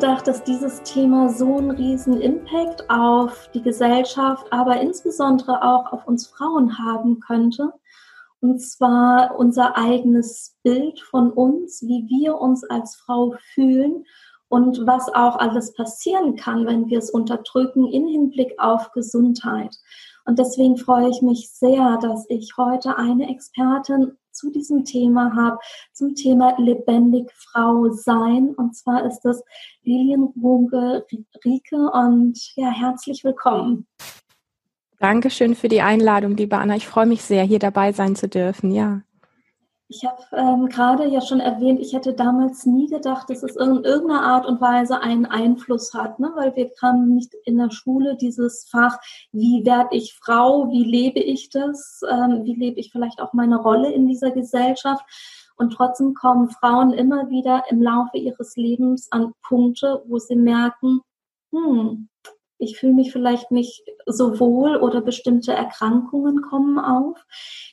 [0.00, 6.06] gedacht, dass dieses Thema so einen riesen Impact auf die Gesellschaft, aber insbesondere auch auf
[6.06, 7.74] uns Frauen haben könnte.
[8.40, 14.06] Und zwar unser eigenes Bild von uns, wie wir uns als Frau fühlen
[14.48, 19.76] und was auch alles passieren kann, wenn wir es unterdrücken in Hinblick auf Gesundheit.
[20.24, 25.58] Und deswegen freue ich mich sehr, dass ich heute eine Expertin zu diesem Thema habe,
[25.92, 28.54] zum Thema lebendig Frau sein.
[28.56, 29.42] Und zwar ist das
[29.82, 31.04] Lilian Runge
[31.44, 33.86] Rieke und ja, herzlich willkommen.
[34.98, 36.76] Dankeschön für die Einladung, liebe Anna.
[36.76, 38.70] Ich freue mich sehr, hier dabei sein zu dürfen.
[38.70, 39.02] Ja.
[39.92, 43.82] Ich habe ähm, gerade ja schon erwähnt, ich hätte damals nie gedacht, dass es in
[43.82, 46.30] irgendeiner Art und Weise einen Einfluss hat, ne?
[46.36, 48.98] weil wir haben nicht in der Schule dieses Fach,
[49.32, 53.56] wie werde ich Frau, wie lebe ich das, ähm, wie lebe ich vielleicht auch meine
[53.56, 55.04] Rolle in dieser Gesellschaft.
[55.56, 61.00] Und trotzdem kommen Frauen immer wieder im Laufe ihres Lebens an Punkte, wo sie merken,
[61.52, 62.08] hm,
[62.60, 67.16] ich fühle mich vielleicht nicht so wohl oder bestimmte Erkrankungen kommen auf.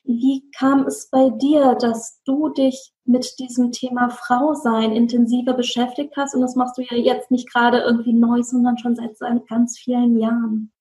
[0.04, 6.14] Wie kam es bei dir, dass du dich mit diesem Thema Frau sein intensiver beschäftigt
[6.16, 6.34] hast?
[6.36, 10.18] Und das machst du ja jetzt nicht gerade irgendwie neu, sondern schon seit ganz vielen
[10.18, 10.72] Jahren.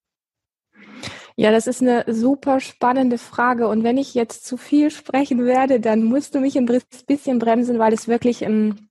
[1.34, 3.68] Ja, das ist eine super spannende Frage.
[3.68, 6.66] Und wenn ich jetzt zu viel sprechen werde, dann musst du mich ein
[7.06, 8.88] bisschen bremsen, weil es wirklich ein,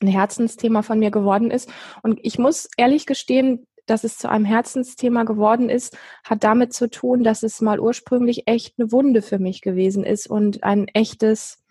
[0.00, 1.70] ein Herzensthema von mir geworden ist.
[2.02, 6.90] Und ich muss ehrlich gestehen, dass es zu einem Herzensthema geworden ist, hat damit zu
[6.90, 11.62] tun, dass es mal ursprünglich echt eine Wunde für mich gewesen ist und ein echtes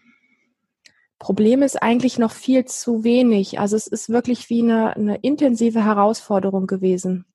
[1.20, 3.60] Problem ist eigentlich noch viel zu wenig.
[3.60, 7.26] Also es ist wirklich wie eine, eine intensive Herausforderung gewesen.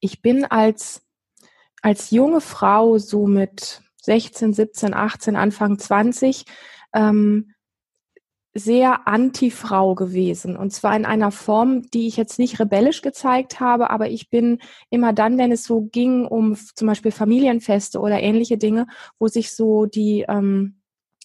[0.00, 1.02] Ich bin als,
[1.82, 6.46] als junge Frau so mit 16, 17, 18, Anfang 20
[6.94, 7.52] ähm,
[8.52, 10.56] sehr anti-Frau gewesen.
[10.56, 14.58] Und zwar in einer Form, die ich jetzt nicht rebellisch gezeigt habe, aber ich bin
[14.90, 18.86] immer dann, wenn es so ging um zum Beispiel Familienfeste oder ähnliche Dinge,
[19.18, 20.79] wo sich so die ähm,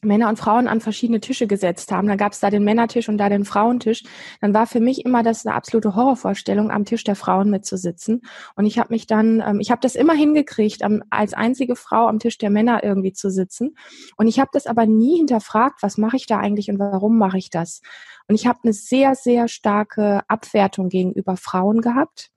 [0.05, 2.07] Männer und Frauen an verschiedene Tische gesetzt haben.
[2.07, 4.03] Dann gab es da den Männertisch und da den Frauentisch.
[4.41, 8.21] Dann war für mich immer das eine absolute Horrorvorstellung, am Tisch der Frauen mitzusitzen.
[8.55, 12.07] Und ich habe mich dann, ähm, ich habe das immer hingekriegt, am, als einzige Frau
[12.07, 13.75] am Tisch der Männer irgendwie zu sitzen.
[14.17, 17.37] Und ich habe das aber nie hinterfragt, was mache ich da eigentlich und warum mache
[17.37, 17.81] ich das.
[18.27, 22.31] Und ich habe eine sehr, sehr starke Abwertung gegenüber Frauen gehabt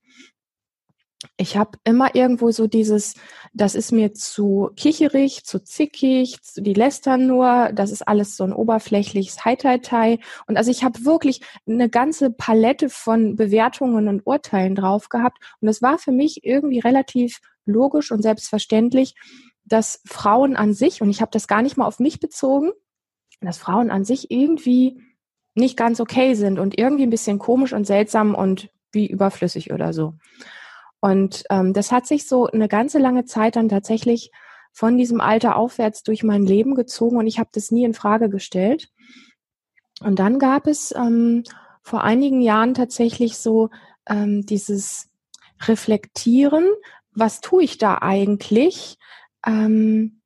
[1.37, 3.15] ich habe immer irgendwo so dieses,
[3.53, 8.53] das ist mir zu kicherig, zu zickig, die lästern nur, das ist alles so ein
[8.53, 10.21] oberflächliches Hai-Tai-Tai.
[10.47, 15.39] Und also ich habe wirklich eine ganze Palette von Bewertungen und Urteilen drauf gehabt.
[15.61, 19.15] Und es war für mich irgendwie relativ logisch und selbstverständlich,
[19.65, 22.71] dass Frauen an sich, und ich habe das gar nicht mal auf mich bezogen,
[23.41, 25.03] dass Frauen an sich irgendwie
[25.55, 29.93] nicht ganz okay sind und irgendwie ein bisschen komisch und seltsam und wie überflüssig oder
[29.93, 30.15] so.
[31.01, 34.31] Und ähm, das hat sich so eine ganze lange Zeit dann tatsächlich
[34.73, 38.29] von diesem Alter aufwärts durch mein Leben gezogen und ich habe das nie in Frage
[38.29, 38.91] gestellt.
[40.01, 41.45] Und dann gab es ähm,
[41.83, 43.71] vor einigen Jahren tatsächlich so
[44.09, 45.09] ähm, dieses
[45.63, 46.67] Reflektieren,
[47.13, 48.99] was tue ich da eigentlich
[49.45, 50.21] ähm,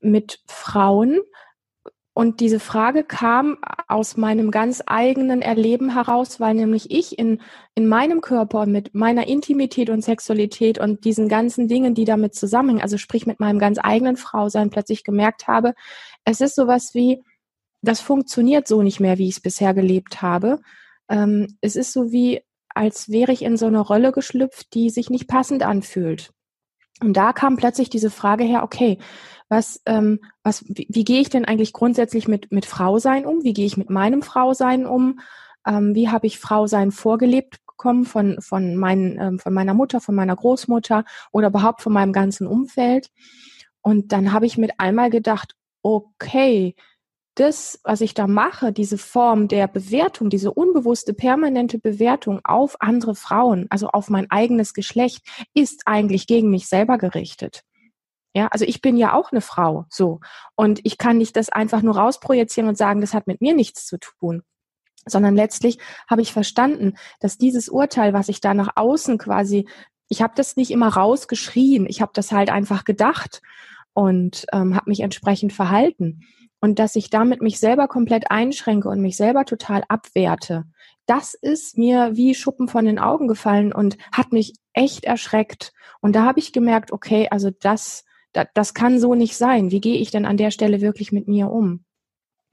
[0.00, 1.20] mit Frauen
[2.14, 3.56] und diese Frage kam
[3.88, 7.40] aus meinem ganz eigenen Erleben heraus, weil nämlich ich in,
[7.74, 12.82] in meinem Körper mit meiner Intimität und Sexualität und diesen ganzen Dingen, die damit zusammenhängen,
[12.82, 15.72] also sprich mit meinem ganz eigenen Frausein, plötzlich gemerkt habe,
[16.26, 17.22] es ist sowas wie,
[17.80, 20.60] das funktioniert so nicht mehr, wie ich es bisher gelebt habe.
[21.08, 25.08] Ähm, es ist so wie, als wäre ich in so eine Rolle geschlüpft, die sich
[25.08, 26.30] nicht passend anfühlt.
[27.00, 28.98] Und da kam plötzlich diese Frage her, okay,
[29.52, 33.44] was, ähm, was, wie, wie gehe ich denn eigentlich grundsätzlich mit, mit Frausein um?
[33.44, 35.20] Wie gehe ich mit meinem Frausein um?
[35.66, 40.14] Ähm, wie habe ich Frausein vorgelebt bekommen von, von, mein, ähm, von meiner Mutter, von
[40.14, 43.10] meiner Großmutter oder überhaupt von meinem ganzen Umfeld?
[43.82, 46.74] Und dann habe ich mit einmal gedacht, okay,
[47.34, 53.14] das, was ich da mache, diese Form der Bewertung, diese unbewusste permanente Bewertung auf andere
[53.14, 57.64] Frauen, also auf mein eigenes Geschlecht, ist eigentlich gegen mich selber gerichtet.
[58.34, 60.20] Ja, also ich bin ja auch eine Frau, so.
[60.54, 63.86] Und ich kann nicht das einfach nur rausprojizieren und sagen, das hat mit mir nichts
[63.86, 64.42] zu tun.
[65.06, 69.68] Sondern letztlich habe ich verstanden, dass dieses Urteil, was ich da nach außen quasi,
[70.08, 73.42] ich habe das nicht immer rausgeschrien, ich habe das halt einfach gedacht
[73.92, 76.20] und ähm, habe mich entsprechend verhalten.
[76.60, 80.64] Und dass ich damit mich selber komplett einschränke und mich selber total abwerte,
[81.06, 85.72] das ist mir wie Schuppen von den Augen gefallen und hat mich echt erschreckt.
[86.00, 89.70] Und da habe ich gemerkt, okay, also das, das, kann so nicht sein.
[89.70, 91.84] Wie gehe ich denn an der Stelle wirklich mit mir um?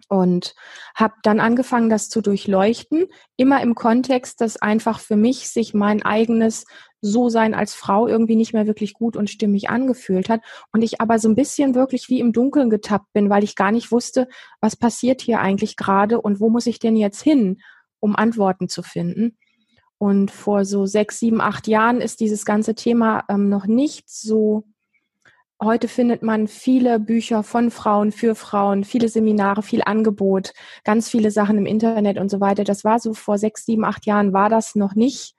[0.09, 0.55] und
[0.95, 3.05] habe dann angefangen, das zu durchleuchten,
[3.37, 6.65] immer im Kontext, dass einfach für mich sich mein eigenes
[7.01, 10.41] So-Sein als Frau irgendwie nicht mehr wirklich gut und stimmig angefühlt hat
[10.73, 13.71] und ich aber so ein bisschen wirklich wie im Dunkeln getappt bin, weil ich gar
[13.71, 14.27] nicht wusste,
[14.59, 17.61] was passiert hier eigentlich gerade und wo muss ich denn jetzt hin,
[17.99, 19.37] um Antworten zu finden.
[19.97, 24.63] Und vor so sechs, sieben, acht Jahren ist dieses ganze Thema ähm, noch nicht so
[25.61, 30.53] Heute findet man viele Bücher von Frauen für Frauen, viele Seminare, viel Angebot,
[30.85, 32.63] ganz viele Sachen im Internet und so weiter.
[32.63, 35.35] Das war so vor sechs, sieben, acht Jahren war das noch nicht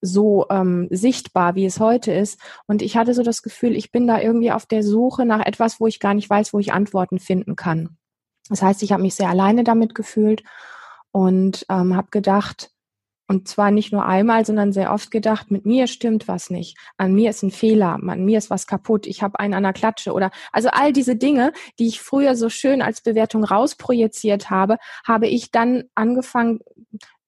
[0.00, 2.40] so ähm, sichtbar, wie es heute ist.
[2.66, 5.80] Und ich hatte so das Gefühl, ich bin da irgendwie auf der Suche nach etwas,
[5.80, 7.98] wo ich gar nicht weiß, wo ich Antworten finden kann.
[8.48, 10.44] Das heißt, ich habe mich sehr alleine damit gefühlt
[11.10, 12.70] und ähm, habe gedacht,
[13.28, 16.78] und zwar nicht nur einmal, sondern sehr oft gedacht, mit mir stimmt was nicht.
[16.96, 19.74] An mir ist ein Fehler, an mir ist was kaputt, ich habe einen an der
[19.74, 24.78] Klatsche oder also all diese Dinge, die ich früher so schön als Bewertung rausprojiziert habe,
[25.06, 26.60] habe ich dann angefangen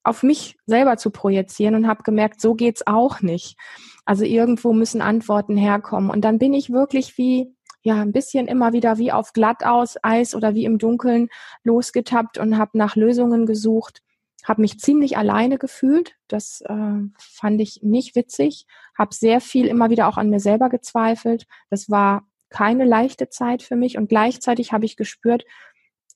[0.03, 3.59] auf mich selber zu projizieren und habe gemerkt, so geht's auch nicht.
[4.07, 8.73] Also irgendwo müssen Antworten herkommen und dann bin ich wirklich wie ja, ein bisschen immer
[8.73, 11.29] wieder wie auf Glattaus, Eis oder wie im Dunkeln
[11.63, 14.03] losgetappt und habe nach Lösungen gesucht
[14.45, 16.17] habe mich ziemlich alleine gefühlt.
[16.29, 18.67] Das äh, fand ich nicht witzig.
[18.97, 21.47] Habe sehr viel immer wieder auch an mir selber gezweifelt.
[21.69, 25.45] Das war keine leichte Zeit für mich und gleichzeitig habe ich gespürt,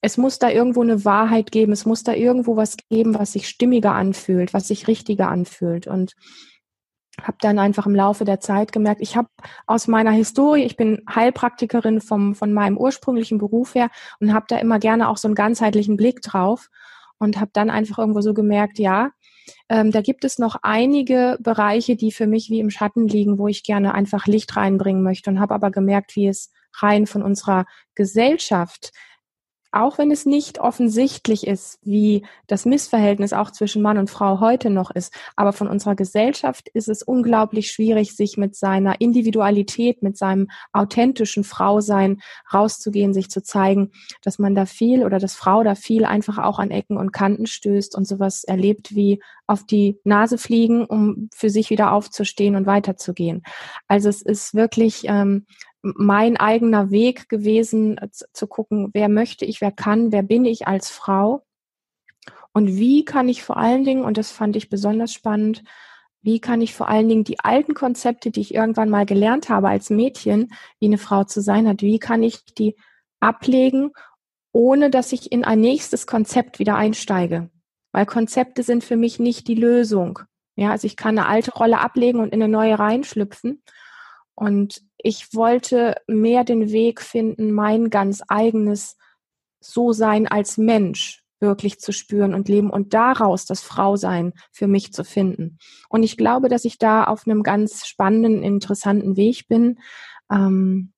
[0.01, 3.49] es muss da irgendwo eine Wahrheit geben, es muss da irgendwo was geben, was sich
[3.49, 6.15] stimmiger anfühlt, was sich richtiger anfühlt und
[7.23, 9.29] habe dann einfach im Laufe der Zeit gemerkt, ich habe
[9.67, 13.89] aus meiner Historie, ich bin Heilpraktikerin vom von meinem ursprünglichen Beruf her
[14.21, 16.69] und habe da immer gerne auch so einen ganzheitlichen Blick drauf
[17.19, 19.11] und habe dann einfach irgendwo so gemerkt, ja,
[19.69, 23.49] ähm, da gibt es noch einige Bereiche, die für mich wie im Schatten liegen, wo
[23.49, 27.67] ich gerne einfach Licht reinbringen möchte und habe aber gemerkt, wie es rein von unserer
[27.95, 28.93] Gesellschaft
[29.75, 34.71] auch wenn es nicht offensichtlich ist, wie das Missverhältnis auch zwischen Mann und Frau heute
[34.71, 35.13] noch ist.
[35.37, 41.45] Aber von unserer Gesellschaft ist es unglaublich schwierig, sich mit seiner Individualität, mit seinem authentischen
[41.45, 42.21] Frausein
[42.53, 43.91] rauszugehen, sich zu zeigen,
[44.23, 47.47] dass man da viel oder dass Frau da viel einfach auch an Ecken und Kanten
[47.47, 52.67] stößt und sowas erlebt wie auf die Nase fliegen, um für sich wieder aufzustehen und
[52.67, 53.43] weiterzugehen.
[53.89, 55.47] Also es ist wirklich ähm,
[55.83, 60.45] mein eigener Weg gewesen, äh, zu, zu gucken, wer möchte ich, wer kann, wer bin
[60.45, 61.45] ich als Frau
[62.53, 65.65] und wie kann ich vor allen Dingen, und das fand ich besonders spannend,
[66.23, 69.69] wie kann ich vor allen Dingen die alten Konzepte, die ich irgendwann mal gelernt habe
[69.69, 72.77] als Mädchen, wie eine Frau zu sein hat, wie kann ich die
[73.21, 73.91] ablegen,
[74.53, 77.51] ohne dass ich in ein nächstes Konzept wieder einsteige?
[77.95, 80.19] Weil Konzepte sind für mich nicht die Lösung.
[80.57, 83.63] Ja, also ich kann eine alte Rolle ablegen und in eine neue reinschlüpfen.
[84.35, 88.97] Und ich wollte mehr den Weg finden, mein ganz eigenes
[89.61, 95.05] So-Sein als Mensch wirklich zu spüren und leben und daraus das Frausein für mich zu
[95.05, 95.59] finden.
[95.89, 99.79] Und ich glaube, dass ich da auf einem ganz spannenden, interessanten Weg bin.
[100.33, 100.93] Ähm,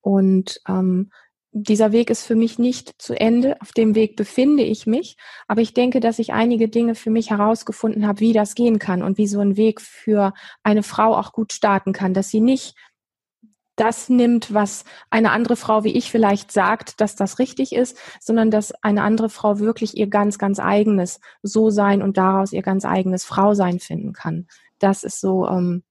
[0.00, 1.10] und ähm,
[1.58, 3.56] dieser Weg ist für mich nicht zu Ende.
[3.62, 5.16] Auf dem Weg befinde ich mich.
[5.48, 9.02] Aber ich denke, dass ich einige Dinge für mich herausgefunden habe, wie das gehen kann
[9.02, 12.74] und wie so ein Weg für eine Frau auch gut starten kann, dass sie nicht
[13.74, 18.50] das nimmt, was eine andere Frau wie ich vielleicht sagt, dass das richtig ist, sondern
[18.50, 22.84] dass eine andere Frau wirklich ihr ganz, ganz eigenes So sein und daraus ihr ganz
[22.84, 24.46] eigenes Frausein finden kann.
[24.78, 25.84] Das ist so ähm,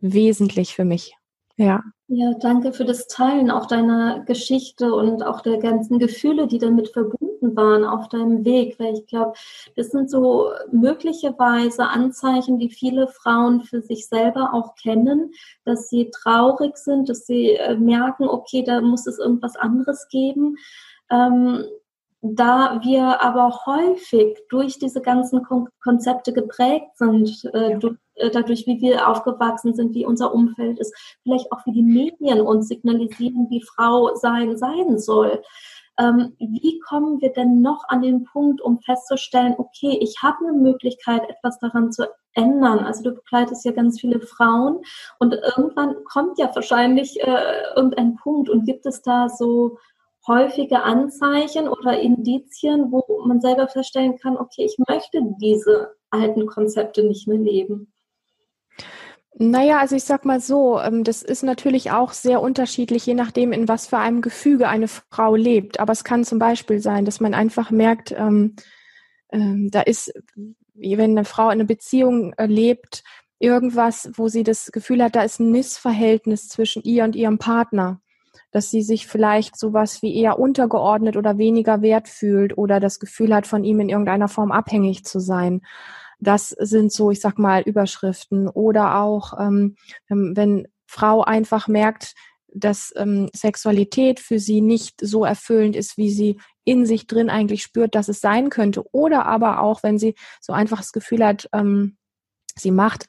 [0.00, 1.16] wesentlich für mich.
[1.56, 1.82] Ja.
[2.14, 6.90] Ja, danke für das Teilen auch deiner Geschichte und auch der ganzen Gefühle, die damit
[6.90, 8.78] verbunden waren auf deinem Weg.
[8.78, 9.32] Weil ich glaube,
[9.76, 15.32] das sind so möglicherweise Anzeichen, die viele Frauen für sich selber auch kennen,
[15.64, 20.58] dass sie traurig sind, dass sie äh, merken, okay, da muss es irgendwas anderes geben.
[21.10, 21.64] Ähm,
[22.20, 25.46] da wir aber häufig durch diese ganzen
[25.82, 28.01] Konzepte geprägt sind, äh, durch, äh,
[28.32, 32.68] dadurch, wie wir aufgewachsen sind, wie unser Umfeld ist, vielleicht auch wie die Medien uns
[32.68, 35.42] signalisieren, wie Frau sein sein soll.
[35.98, 40.56] Ähm, wie kommen wir denn noch an den Punkt, um festzustellen, okay, ich habe eine
[40.56, 42.80] Möglichkeit, etwas daran zu ändern?
[42.80, 44.80] Also du begleitest ja ganz viele Frauen
[45.18, 49.76] und irgendwann kommt ja wahrscheinlich äh, irgendein Punkt und gibt es da so
[50.26, 57.02] häufige Anzeichen oder Indizien, wo man selber feststellen kann, okay, ich möchte diese alten Konzepte
[57.04, 57.91] nicht mehr leben?
[59.34, 63.52] Naja, also ich sag mal so, ähm, das ist natürlich auch sehr unterschiedlich, je nachdem,
[63.52, 65.80] in was für einem Gefüge eine Frau lebt.
[65.80, 68.56] Aber es kann zum Beispiel sein, dass man einfach merkt, ähm,
[69.30, 70.12] ähm, da ist,
[70.74, 73.04] wenn eine Frau in einer Beziehung äh, lebt,
[73.38, 78.02] irgendwas, wo sie das Gefühl hat, da ist ein Missverhältnis zwischen ihr und ihrem Partner
[78.52, 83.34] dass sie sich vielleicht sowas wie eher untergeordnet oder weniger wert fühlt oder das Gefühl
[83.34, 85.62] hat, von ihm in irgendeiner Form abhängig zu sein.
[86.22, 88.48] Das sind so, ich sag mal, Überschriften.
[88.48, 89.76] Oder auch, ähm,
[90.08, 92.14] wenn Frau einfach merkt,
[92.54, 97.62] dass ähm, Sexualität für sie nicht so erfüllend ist, wie sie in sich drin eigentlich
[97.62, 98.84] spürt, dass es sein könnte.
[98.92, 101.96] Oder aber auch, wenn sie so einfach das Gefühl hat, ähm,
[102.54, 103.06] sie macht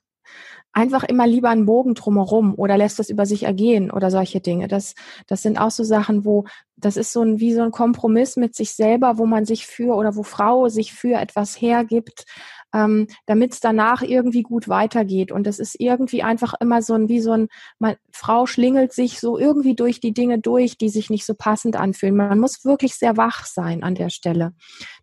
[0.72, 4.68] einfach immer lieber einen Bogen drumherum oder lässt das über sich ergehen oder solche Dinge.
[4.68, 4.96] Das,
[5.28, 8.56] das sind auch so Sachen, wo das ist so ein, wie so ein Kompromiss mit
[8.56, 12.26] sich selber, wo man sich für oder wo Frau sich für etwas hergibt,
[12.74, 15.32] ähm, damit es danach irgendwie gut weitergeht.
[15.32, 17.48] Und das ist irgendwie einfach immer so ein, wie so ein,
[17.80, 21.76] man, Frau schlingelt sich so irgendwie durch die Dinge durch, die sich nicht so passend
[21.76, 22.16] anfühlen.
[22.16, 24.54] Man muss wirklich sehr wach sein an der Stelle,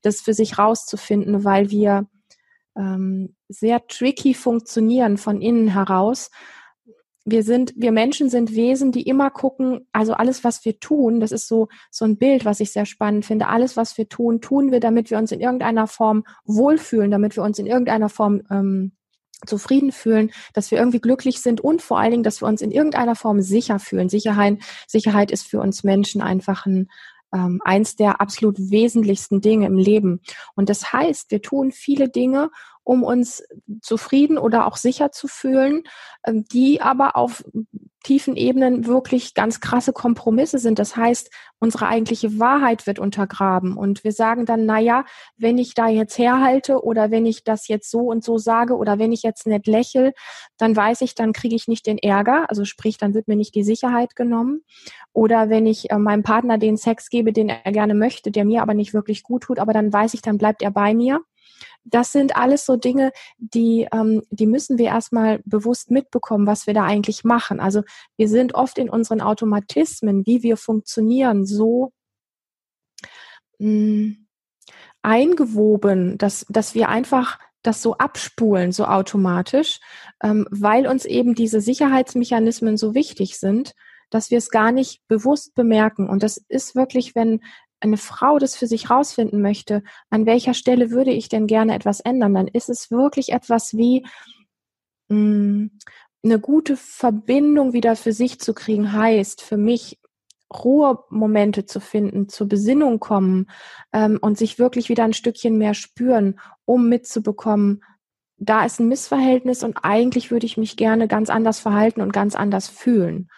[0.03, 2.07] das für sich rauszufinden, weil wir
[2.77, 6.31] ähm, sehr tricky funktionieren von innen heraus.
[7.31, 11.31] Wir sind, wir Menschen sind Wesen, die immer gucken, also alles, was wir tun, das
[11.31, 13.47] ist so, so ein Bild, was ich sehr spannend finde.
[13.47, 17.45] Alles, was wir tun, tun wir, damit wir uns in irgendeiner Form wohlfühlen, damit wir
[17.45, 18.93] uns in irgendeiner Form ähm,
[19.47, 22.73] zufrieden fühlen, dass wir irgendwie glücklich sind und vor allen Dingen, dass wir uns in
[22.73, 24.09] irgendeiner Form sicher fühlen.
[24.09, 26.89] Sicherheit, Sicherheit ist für uns Menschen einfach ein,
[27.33, 30.21] ähm, eins der absolut wesentlichsten Dinge im Leben.
[30.57, 32.51] Und das heißt, wir tun viele Dinge,
[32.91, 33.45] um uns
[33.83, 35.85] zufrieden oder auch sicher zu fühlen,
[36.27, 37.45] ähm, die aber auf
[38.03, 40.81] tiefen Ebenen wirklich ganz krasse Kompromisse sind.
[40.81, 41.31] Das heißt,
[41.61, 45.05] unsere eigentliche Wahrheit wird untergraben und wir sagen dann, na ja,
[45.37, 48.99] wenn ich da jetzt herhalte oder wenn ich das jetzt so und so sage oder
[48.99, 50.13] wenn ich jetzt nicht lächel,
[50.57, 53.55] dann weiß ich, dann kriege ich nicht den Ärger, also sprich, dann wird mir nicht
[53.55, 54.63] die Sicherheit genommen.
[55.13, 58.63] Oder wenn ich äh, meinem Partner den Sex gebe, den er gerne möchte, der mir
[58.63, 61.21] aber nicht wirklich gut tut, aber dann weiß ich, dann bleibt er bei mir.
[61.85, 66.75] Das sind alles so Dinge, die, ähm, die müssen wir erstmal bewusst mitbekommen, was wir
[66.75, 67.61] da eigentlich machen.
[67.61, 67.83] Also
[68.17, 71.93] wir sind oft in unseren Automatismen, wie wir funktionieren, so
[73.59, 74.27] mh, hm,
[75.03, 79.81] eingewoben, dass, dass wir einfach das so abspulen, so automatisch,
[80.23, 83.75] ähm, weil uns eben diese Sicherheitsmechanismen so wichtig sind,
[84.09, 86.09] dass wir es gar nicht bewusst bemerken.
[86.09, 87.41] Und das ist wirklich, wenn,
[87.81, 92.01] eine Frau das für sich rausfinden möchte, an welcher Stelle würde ich denn gerne etwas
[92.01, 94.07] ändern, dann ist es wirklich etwas wie
[95.09, 95.71] mh, mm,
[96.23, 99.99] eine gute Verbindung wieder für sich zu kriegen, heißt für mich
[100.53, 103.49] Ruhemomente zu finden, zur Besinnung kommen
[103.93, 107.83] ähm, und sich wirklich wieder ein Stückchen mehr spüren, um mitzubekommen,
[108.37, 112.35] da ist ein Missverhältnis und eigentlich würde ich mich gerne ganz anders verhalten und ganz
[112.35, 113.31] anders fühlen.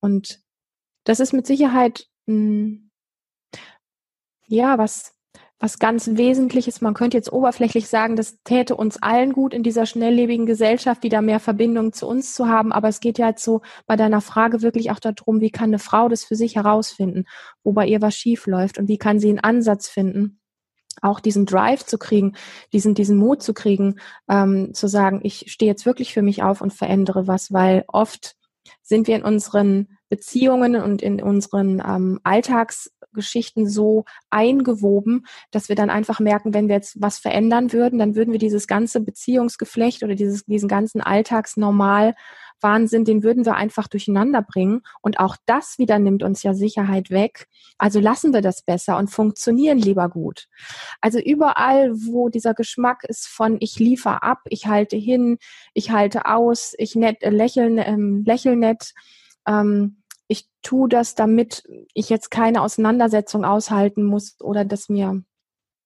[0.00, 0.40] Und
[1.04, 2.85] das ist mit Sicherheit mh, mm,
[4.46, 5.14] ja, was,
[5.58, 6.80] was ganz Wesentliches.
[6.80, 11.22] Man könnte jetzt oberflächlich sagen, das täte uns allen gut in dieser schnelllebigen Gesellschaft, wieder
[11.22, 12.72] mehr Verbindung zu uns zu haben.
[12.72, 15.78] Aber es geht ja jetzt so bei deiner Frage wirklich auch darum, wie kann eine
[15.78, 17.24] Frau das für sich herausfinden,
[17.64, 20.40] wo bei ihr was schief läuft und wie kann sie einen Ansatz finden,
[21.02, 22.36] auch diesen Drive zu kriegen,
[22.72, 23.96] diesen, diesen Mut zu kriegen,
[24.28, 28.36] ähm, zu sagen, ich stehe jetzt wirklich für mich auf und verändere was, weil oft
[28.86, 35.74] sind wir in unseren Beziehungen und in unseren ähm, Alltags Geschichten so eingewoben, dass wir
[35.74, 40.04] dann einfach merken, wenn wir jetzt was verändern würden, dann würden wir dieses ganze Beziehungsgeflecht
[40.04, 42.14] oder dieses, diesen ganzen Alltagsnormal
[42.60, 44.82] Wahnsinn, den würden wir einfach durcheinander bringen.
[45.02, 47.48] Und auch das wieder nimmt uns ja Sicherheit weg.
[47.78, 50.48] Also lassen wir das besser und funktionieren lieber gut.
[51.00, 55.38] Also überall, wo dieser Geschmack ist von ich liefere ab, ich halte hin,
[55.74, 58.92] ich halte aus, ich nett, äh, lächeln, ähm, lächeln nett,
[59.46, 61.62] ähm, ich tue das, damit
[61.94, 65.22] ich jetzt keine Auseinandersetzung aushalten muss oder dass mir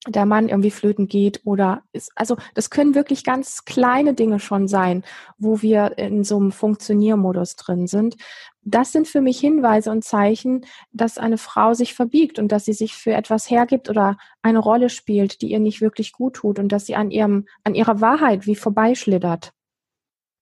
[0.06, 4.66] der Mann irgendwie flöten geht oder ist, also das können wirklich ganz kleine Dinge schon
[4.66, 5.04] sein,
[5.36, 8.16] wo wir in so einem Funktioniermodus drin sind.
[8.62, 12.72] Das sind für mich Hinweise und Zeichen, dass eine Frau sich verbiegt und dass sie
[12.72, 16.70] sich für etwas hergibt oder eine Rolle spielt, die ihr nicht wirklich gut tut und
[16.70, 19.52] dass sie an ihrem, an ihrer Wahrheit wie vorbeischlittert.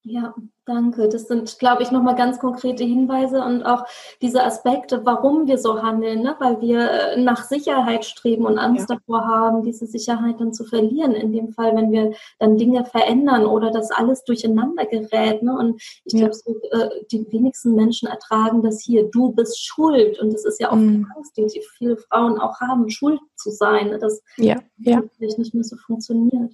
[0.02, 0.34] Ja,
[0.68, 1.08] danke.
[1.08, 3.84] Das sind, glaube ich, nochmal ganz konkrete Hinweise und auch
[4.20, 6.36] diese Aspekte, warum wir so handeln, ne?
[6.38, 8.96] weil wir äh, nach Sicherheit streben und Angst ja.
[8.96, 11.12] davor haben, diese Sicherheit dann zu verlieren.
[11.12, 15.42] In dem Fall, wenn wir dann Dinge verändern oder das alles durcheinander gerät.
[15.42, 15.56] Ne?
[15.56, 16.28] Und ich ja.
[16.28, 19.10] glaube, so, äh, die wenigsten Menschen ertragen das hier.
[19.10, 20.20] Du bist schuld.
[20.20, 21.06] Und das ist ja auch mhm.
[21.16, 23.88] Angst, die, die viele Frauen auch haben, schuld zu sein.
[23.88, 23.98] Ne?
[23.98, 24.56] Das ja.
[24.78, 25.02] Ja.
[25.16, 26.52] vielleicht nicht mehr so funktioniert.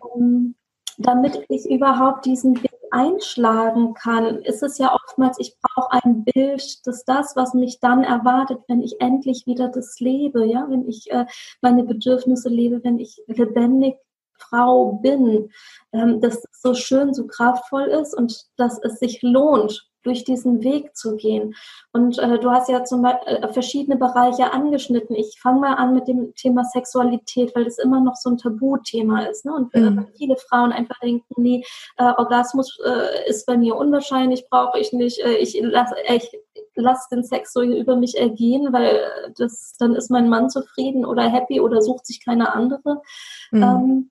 [0.00, 0.54] Um,
[1.00, 6.86] damit ich überhaupt diesen Weg einschlagen kann, ist es ja oftmals, ich brauche ein Bild,
[6.86, 11.10] dass das, was mich dann erwartet, wenn ich endlich wieder das lebe, ja, wenn ich
[11.10, 11.26] äh,
[11.60, 13.96] meine Bedürfnisse lebe, wenn ich lebendig
[14.40, 15.50] Frau bin,
[15.92, 20.62] ähm, dass es so schön, so kraftvoll ist und dass es sich lohnt, durch diesen
[20.62, 21.54] Weg zu gehen.
[21.92, 25.16] Und äh, du hast ja zum Beispiel äh, verschiedene Bereiche angeschnitten.
[25.16, 29.22] Ich fange mal an mit dem Thema Sexualität, weil das immer noch so ein Tabuthema
[29.24, 29.44] ist.
[29.44, 29.54] Ne?
[29.54, 30.06] Und äh, mhm.
[30.16, 31.64] viele Frauen einfach denken, nee,
[31.96, 35.20] äh, Orgasmus äh, ist bei mir unwahrscheinlich, brauche ich nicht.
[35.20, 36.30] Äh, ich lasse ich
[36.74, 39.02] lass den Sex so über mich ergehen, weil
[39.36, 43.02] das dann ist mein Mann zufrieden oder happy oder sucht sich keine andere.
[43.50, 43.62] Mhm.
[43.62, 44.10] Ähm,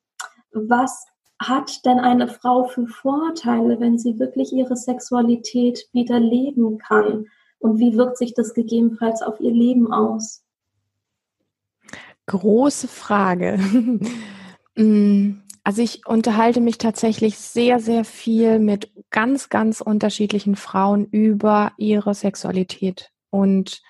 [0.52, 1.06] was
[1.40, 7.28] hat denn eine Frau für Vorteile, wenn sie wirklich ihre Sexualität wieder leben kann?
[7.60, 10.44] Und wie wirkt sich das gegebenenfalls auf ihr Leben aus?
[12.26, 13.60] Große Frage.
[14.76, 21.74] Mm, also ich unterhalte mich tatsächlich sehr, sehr viel mit ganz, ganz unterschiedlichen Frauen über
[21.78, 23.12] ihre Sexualität.
[23.30, 23.82] Und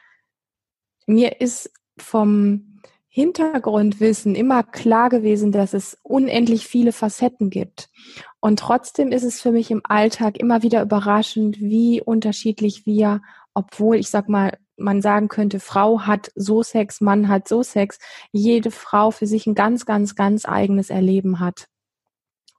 [1.05, 2.68] mir ist vom
[3.11, 7.89] Hintergrundwissen immer klar gewesen, dass es unendlich viele Facetten gibt.
[8.39, 13.21] Und trotzdem ist es für mich im Alltag immer wieder überraschend, wie unterschiedlich wir,
[13.55, 17.99] obwohl ich sag mal, man sagen könnte, Frau hat so Sex, Mann hat so Sex,
[18.31, 21.67] jede Frau für sich ein ganz, ganz, ganz eigenes Erleben hat.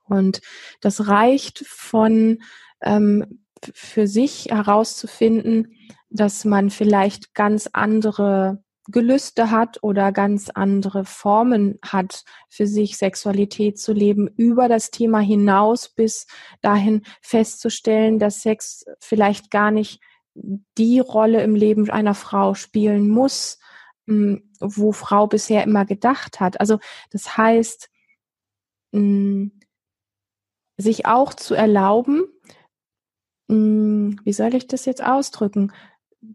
[0.03, 0.41] Und
[0.81, 2.39] das reicht von
[2.81, 5.77] ähm, für sich herauszufinden,
[6.09, 13.79] dass man vielleicht ganz andere Gelüste hat oder ganz andere Formen hat, für sich Sexualität
[13.79, 16.27] zu leben, über das Thema hinaus bis
[16.61, 20.01] dahin festzustellen, dass Sex vielleicht gar nicht
[20.33, 23.59] die Rolle im Leben einer Frau spielen muss,
[24.07, 26.59] hm, wo Frau bisher immer gedacht hat.
[26.59, 26.79] Also
[27.11, 27.89] das heißt,
[28.93, 29.59] hm,
[30.77, 32.23] sich auch zu erlauben,
[33.49, 35.71] hm, wie soll ich das jetzt ausdrücken,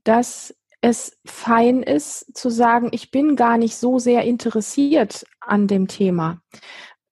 [0.05, 0.55] dass
[0.87, 6.40] es fein ist zu sagen, ich bin gar nicht so sehr interessiert an dem Thema.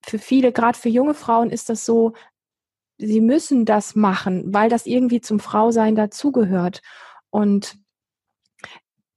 [0.06, 2.12] Für viele, gerade für junge Frauen ist das so,
[2.98, 6.82] sie müssen das machen, weil das irgendwie zum Frausein dazugehört.
[7.30, 7.76] Und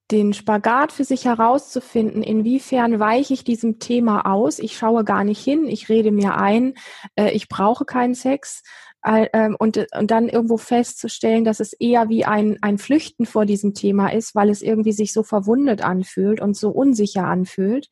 [0.10, 5.44] den Spagat für sich herauszufinden, inwiefern weiche ich diesem Thema aus, ich schaue gar nicht
[5.44, 6.74] hin, ich rede mir ein,
[7.16, 8.64] äh, ich brauche keinen Sex,
[9.60, 14.10] und, und dann irgendwo festzustellen, dass es eher wie ein, ein Flüchten vor diesem Thema
[14.10, 17.90] ist, weil es irgendwie sich so verwundet anfühlt und so unsicher anfühlt.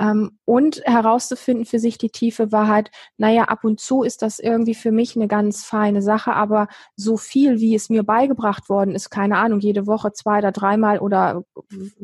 [0.00, 4.76] Ähm, und herauszufinden für sich die tiefe Wahrheit, naja, ab und zu ist das irgendwie
[4.76, 9.10] für mich eine ganz feine Sache, aber so viel, wie es mir beigebracht worden ist,
[9.10, 11.42] keine Ahnung, jede Woche zwei oder dreimal oder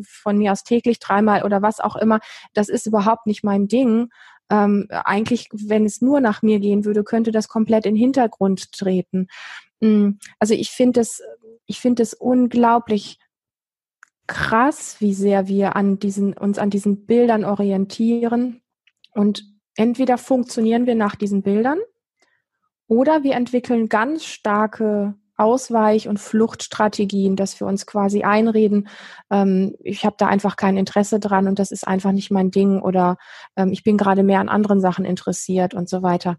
[0.05, 2.19] von mir aus täglich dreimal oder was auch immer,
[2.53, 4.09] das ist überhaupt nicht mein Ding
[4.51, 8.73] ähm, eigentlich, wenn es nur nach mir gehen würde, könnte das komplett in den Hintergrund
[8.73, 9.29] treten.
[9.81, 11.23] Mm, also ich finde es,
[11.67, 13.19] ich finde es unglaublich
[14.27, 18.63] krass, wie sehr wir an diesen, uns an diesen Bildern orientieren.
[19.13, 19.45] Und
[19.77, 21.79] entweder funktionieren wir nach diesen Bildern
[22.87, 28.89] oder wir entwickeln ganz starke Ausweich- und Fluchtstrategien, dass wir uns quasi einreden,
[29.31, 32.81] ähm, ich habe da einfach kein Interesse dran und das ist einfach nicht mein Ding
[32.81, 33.17] oder
[33.57, 36.37] ähm, ich bin gerade mehr an anderen Sachen interessiert und so weiter.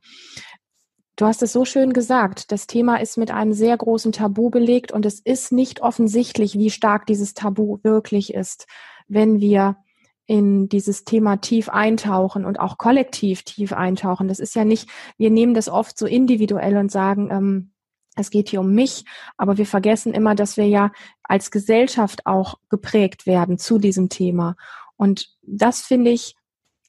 [1.17, 2.51] Du hast es so schön gesagt.
[2.51, 6.69] Das Thema ist mit einem sehr großen Tabu belegt und es ist nicht offensichtlich, wie
[6.69, 8.67] stark dieses Tabu wirklich ist,
[9.07, 9.77] wenn wir
[10.25, 14.27] in dieses Thema tief eintauchen und auch kollektiv tief eintauchen.
[14.27, 17.71] Das ist ja nicht, wir nehmen das oft so individuell und sagen, ähm,
[18.15, 19.05] es geht hier um mich,
[19.37, 20.91] aber wir vergessen immer, dass wir ja
[21.23, 24.55] als Gesellschaft auch geprägt werden zu diesem Thema.
[24.97, 26.35] Und das finde ich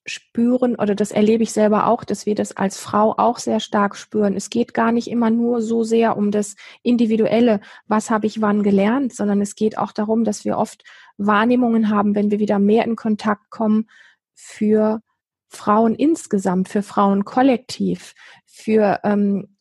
[0.08, 3.96] spüren oder das erlebe ich selber auch, dass wir das als Frau auch sehr stark
[3.96, 4.36] spüren.
[4.36, 8.62] Es geht gar nicht immer nur so sehr um das Individuelle, was habe ich wann
[8.62, 10.84] gelernt, sondern es geht auch darum, dass wir oft
[11.18, 13.88] Wahrnehmungen haben, wenn wir wieder mehr in Kontakt kommen
[14.34, 15.00] für
[15.48, 19.55] Frauen insgesamt, für Frauen kollektiv, für ähm,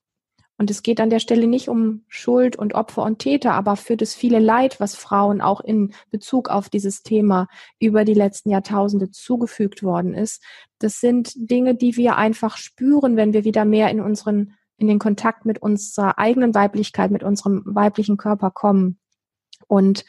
[0.57, 3.97] und es geht an der Stelle nicht um Schuld und Opfer und Täter, aber für
[3.97, 7.47] das viele Leid, was Frauen auch in Bezug auf dieses Thema
[7.79, 10.41] über die letzten Jahrtausende zugefügt worden ist.
[10.79, 14.99] Das sind Dinge, die wir einfach spüren, wenn wir wieder mehr in unseren, in den
[14.99, 18.97] Kontakt mit unserer eigenen Weiblichkeit, mit unserem weiblichen Körper kommen.
[19.67, 20.05] Und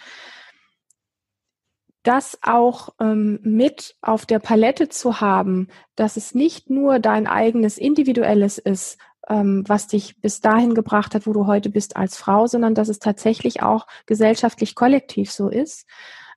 [2.04, 7.78] das auch ähm, mit auf der Palette zu haben, dass es nicht nur dein eigenes
[7.78, 8.98] individuelles ist,
[9.28, 12.98] was dich bis dahin gebracht hat, wo du heute bist als Frau, sondern dass es
[12.98, 15.86] tatsächlich auch gesellschaftlich kollektiv so ist,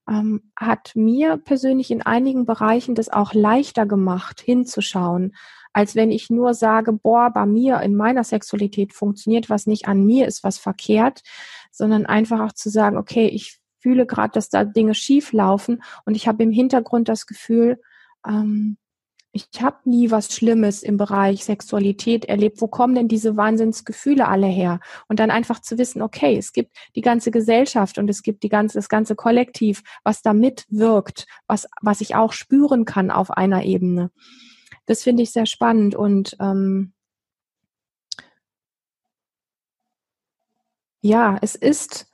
[0.09, 5.35] ähm, hat mir persönlich in einigen Bereichen das auch leichter gemacht, hinzuschauen,
[5.71, 10.05] als wenn ich nur sage, boah, bei mir in meiner Sexualität funktioniert was nicht, an
[10.05, 11.21] mir ist was verkehrt,
[11.71, 16.15] sondern einfach auch zu sagen, okay, ich fühle gerade, dass da Dinge schief laufen und
[16.15, 17.79] ich habe im Hintergrund das Gefühl,
[18.27, 18.77] ähm,
[19.31, 22.61] ich habe nie was Schlimmes im Bereich Sexualität erlebt.
[22.61, 24.79] Wo kommen denn diese Wahnsinnsgefühle alle her?
[25.07, 28.49] Und dann einfach zu wissen, okay, es gibt die ganze Gesellschaft und es gibt die
[28.49, 33.63] ganze, das ganze Kollektiv, was da mitwirkt, was, was ich auch spüren kann auf einer
[33.63, 34.11] Ebene.
[34.87, 36.93] Das finde ich sehr spannend und ähm,
[41.01, 42.11] ja, es ist,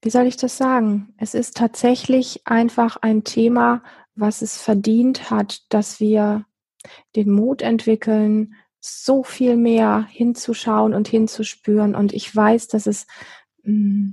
[0.00, 1.14] wie soll ich das sagen?
[1.18, 3.82] Es ist tatsächlich einfach ein Thema,
[4.16, 6.44] was es verdient hat, dass wir
[7.14, 11.94] den Mut entwickeln, so viel mehr hinzuschauen und hinzuspüren.
[11.94, 13.06] Und ich weiß, dass es,
[13.62, 14.12] mm,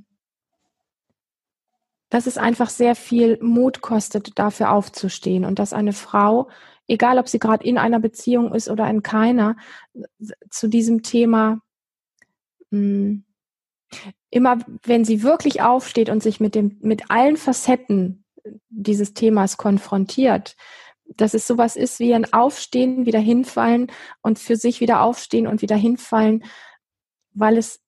[2.09, 6.49] dass es einfach sehr viel Mut kostet, dafür aufzustehen und dass eine Frau,
[6.87, 9.55] egal ob sie gerade in einer Beziehung ist oder in keiner,
[10.49, 11.61] zu diesem Thema
[12.71, 13.19] mm,
[14.31, 18.22] immer, wenn sie wirklich aufsteht und sich mit dem, mit allen Facetten
[18.69, 20.55] dieses Themas konfrontiert,
[21.05, 25.61] dass es sowas ist wie ein Aufstehen, wieder hinfallen und für sich wieder aufstehen und
[25.61, 26.43] wieder hinfallen,
[27.33, 27.83] weil es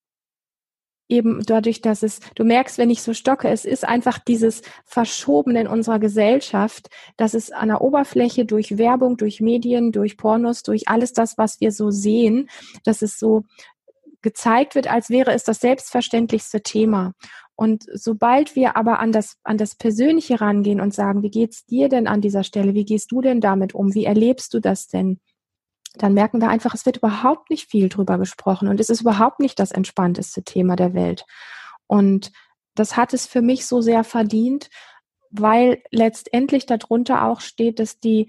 [1.08, 5.56] eben dadurch, dass es, du merkst, wenn ich so stocke, es ist einfach dieses Verschoben
[5.56, 10.88] in unserer Gesellschaft, dass es an der Oberfläche durch Werbung, durch Medien, durch Pornos, durch
[10.88, 12.50] alles das, was wir so sehen,
[12.84, 13.44] dass es so
[14.22, 17.14] gezeigt wird, als wäre es das selbstverständlichste Thema.
[17.56, 21.88] Und sobald wir aber an das, an das Persönliche rangehen und sagen, wie geht's dir
[21.88, 22.74] denn an dieser Stelle?
[22.74, 23.94] Wie gehst du denn damit um?
[23.94, 25.20] Wie erlebst du das denn?
[25.98, 29.40] Dann merken wir einfach, es wird überhaupt nicht viel drüber gesprochen und es ist überhaupt
[29.40, 31.26] nicht das entspannteste Thema der Welt.
[31.88, 32.34] Und
[32.76, 34.70] das hat es für mich so sehr verdient,
[35.30, 38.28] weil letztendlich darunter auch steht, dass die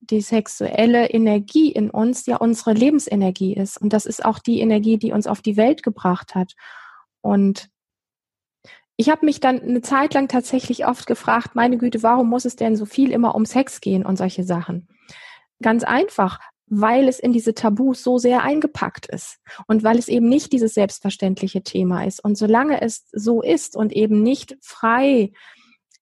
[0.00, 3.80] die sexuelle Energie in uns ja unsere Lebensenergie ist.
[3.80, 6.52] Und das ist auch die Energie, die uns auf die Welt gebracht hat.
[7.22, 7.70] Und
[9.02, 12.54] ich habe mich dann eine Zeit lang tatsächlich oft gefragt, meine Güte, warum muss es
[12.54, 14.86] denn so viel immer um Sex gehen und solche Sachen?
[15.60, 16.38] Ganz einfach,
[16.68, 20.74] weil es in diese Tabus so sehr eingepackt ist und weil es eben nicht dieses
[20.74, 22.22] selbstverständliche Thema ist.
[22.22, 25.32] Und solange es so ist und eben nicht frei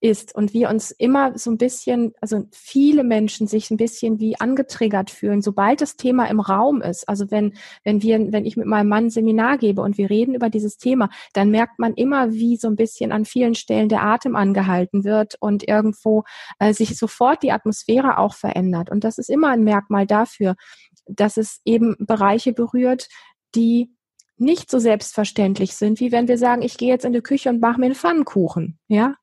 [0.00, 4.40] ist und wir uns immer so ein bisschen, also viele Menschen sich ein bisschen wie
[4.40, 7.08] angetriggert fühlen, sobald das Thema im Raum ist.
[7.08, 10.34] Also wenn, wenn wir, wenn ich mit meinem Mann ein Seminar gebe und wir reden
[10.34, 14.02] über dieses Thema, dann merkt man immer, wie so ein bisschen an vielen Stellen der
[14.02, 16.24] Atem angehalten wird und irgendwo
[16.58, 18.90] äh, sich sofort die Atmosphäre auch verändert.
[18.90, 20.56] Und das ist immer ein Merkmal dafür,
[21.06, 23.08] dass es eben Bereiche berührt,
[23.54, 23.94] die
[24.38, 27.60] nicht so selbstverständlich sind, wie wenn wir sagen, ich gehe jetzt in die Küche und
[27.60, 28.78] mache mir einen Pfannkuchen.
[28.88, 29.16] Ja,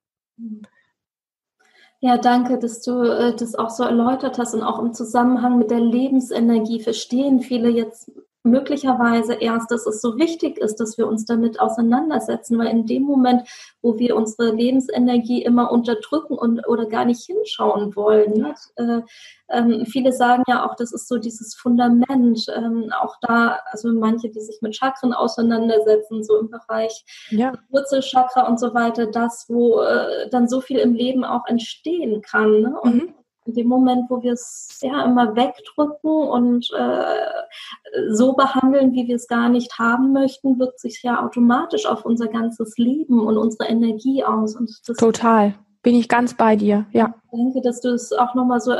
[2.00, 5.72] ja, danke, dass du äh, das auch so erläutert hast und auch im Zusammenhang mit
[5.72, 8.12] der Lebensenergie verstehen viele jetzt
[8.44, 13.04] möglicherweise erst, dass es so wichtig ist, dass wir uns damit auseinandersetzen, weil in dem
[13.04, 13.48] Moment,
[13.82, 18.56] wo wir unsere Lebensenergie immer unterdrücken und oder gar nicht hinschauen wollen, ne?
[18.76, 19.02] äh,
[19.50, 24.30] ähm, viele sagen ja auch, das ist so dieses Fundament, ähm, auch da, also manche,
[24.30, 27.54] die sich mit Chakren auseinandersetzen, so im Bereich ja.
[27.70, 32.62] Wurzelchakra und so weiter, das, wo äh, dann so viel im Leben auch entstehen kann.
[32.62, 32.80] Ne?
[32.82, 33.14] Und mhm
[33.48, 39.16] in dem Moment, wo wir es ja immer wegdrücken und äh, so behandeln, wie wir
[39.16, 43.70] es gar nicht haben möchten, wirkt sich ja automatisch auf unser ganzes Leben und unsere
[43.70, 44.56] Energie aus.
[44.56, 45.56] Und das Total.
[45.88, 47.16] Bin ich ganz bei dir, ja.
[47.32, 48.74] Ich denke, dass du es auch nochmal so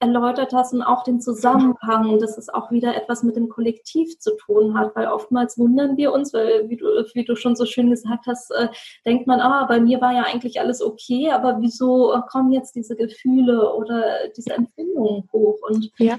[0.00, 4.34] erläutert hast und auch den Zusammenhang, dass es auch wieder etwas mit dem Kollektiv zu
[4.38, 7.90] tun hat, weil oftmals wundern wir uns, weil, wie du, wie du schon so schön
[7.90, 8.68] gesagt hast, äh,
[9.04, 12.96] denkt man, ah, bei mir war ja eigentlich alles okay, aber wieso kommen jetzt diese
[12.96, 14.02] Gefühle oder
[14.34, 15.58] diese Empfindungen hoch?
[15.68, 16.18] Und ja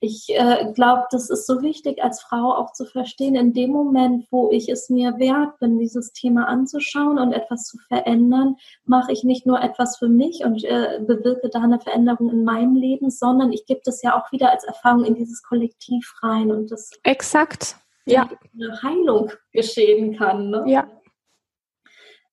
[0.00, 4.26] ich äh, glaube, das ist so wichtig als Frau auch zu verstehen, in dem Moment,
[4.30, 9.24] wo ich es mir wert bin, dieses Thema anzuschauen und etwas zu verändern, mache ich
[9.24, 13.52] nicht nur etwas für mich und äh, bewirke da eine Veränderung in meinem Leben, sondern
[13.52, 17.76] ich gebe das ja auch wieder als Erfahrung in dieses Kollektiv rein und das exakt
[18.06, 20.50] ja eine Heilung geschehen kann.
[20.50, 20.64] Ne?
[20.66, 20.88] Ja.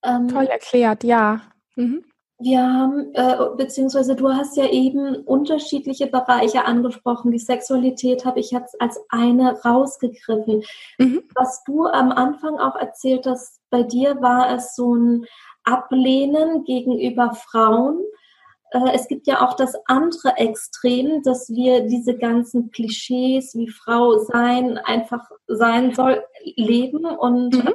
[0.04, 1.40] Ähm, Toll erklärt, ja.
[1.74, 2.04] Mhm.
[2.38, 7.30] Wir haben, äh, beziehungsweise du hast ja eben unterschiedliche Bereiche angesprochen.
[7.30, 10.62] Die Sexualität habe ich jetzt als eine rausgegriffen.
[10.98, 11.22] Mhm.
[11.34, 15.26] Was du am Anfang auch erzählt hast, bei dir war es so ein
[15.64, 18.00] Ablehnen gegenüber Frauen.
[18.70, 24.18] Äh, es gibt ja auch das andere Extrem, dass wir diese ganzen Klischees, wie Frau
[24.18, 27.74] sein, einfach sein soll, leben und mhm.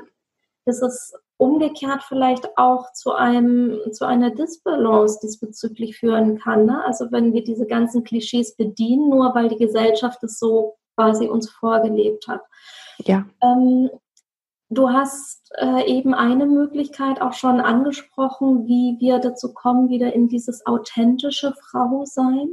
[0.66, 6.68] das ist umgekehrt vielleicht auch zu einem zu einer Disbalance diesbezüglich führen kann.
[6.68, 6.84] Ne?
[6.86, 11.50] Also wenn wir diese ganzen Klischees bedienen, nur weil die Gesellschaft es so quasi uns
[11.50, 12.42] vorgelebt hat.
[13.00, 13.26] Ja.
[13.42, 13.90] Ähm,
[14.70, 20.28] du hast äh, eben eine Möglichkeit auch schon angesprochen, wie wir dazu kommen, wieder in
[20.28, 22.50] dieses authentische Frau sein.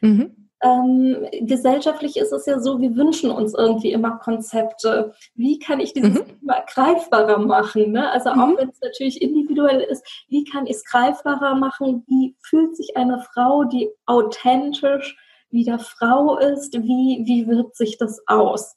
[0.00, 0.47] Mhm.
[0.60, 5.14] Ähm, gesellschaftlich ist es ja so, wir wünschen uns irgendwie immer Konzepte.
[5.34, 6.40] Wie kann ich dieses mhm.
[6.40, 7.92] Thema greifbarer machen?
[7.92, 8.10] Ne?
[8.10, 8.40] Also mhm.
[8.40, 12.04] auch wenn es natürlich individuell ist, wie kann ich es greifbarer machen?
[12.08, 15.16] Wie fühlt sich eine Frau, die authentisch
[15.50, 16.74] wieder Frau ist?
[16.74, 18.76] Wie, wie wirkt sich das aus?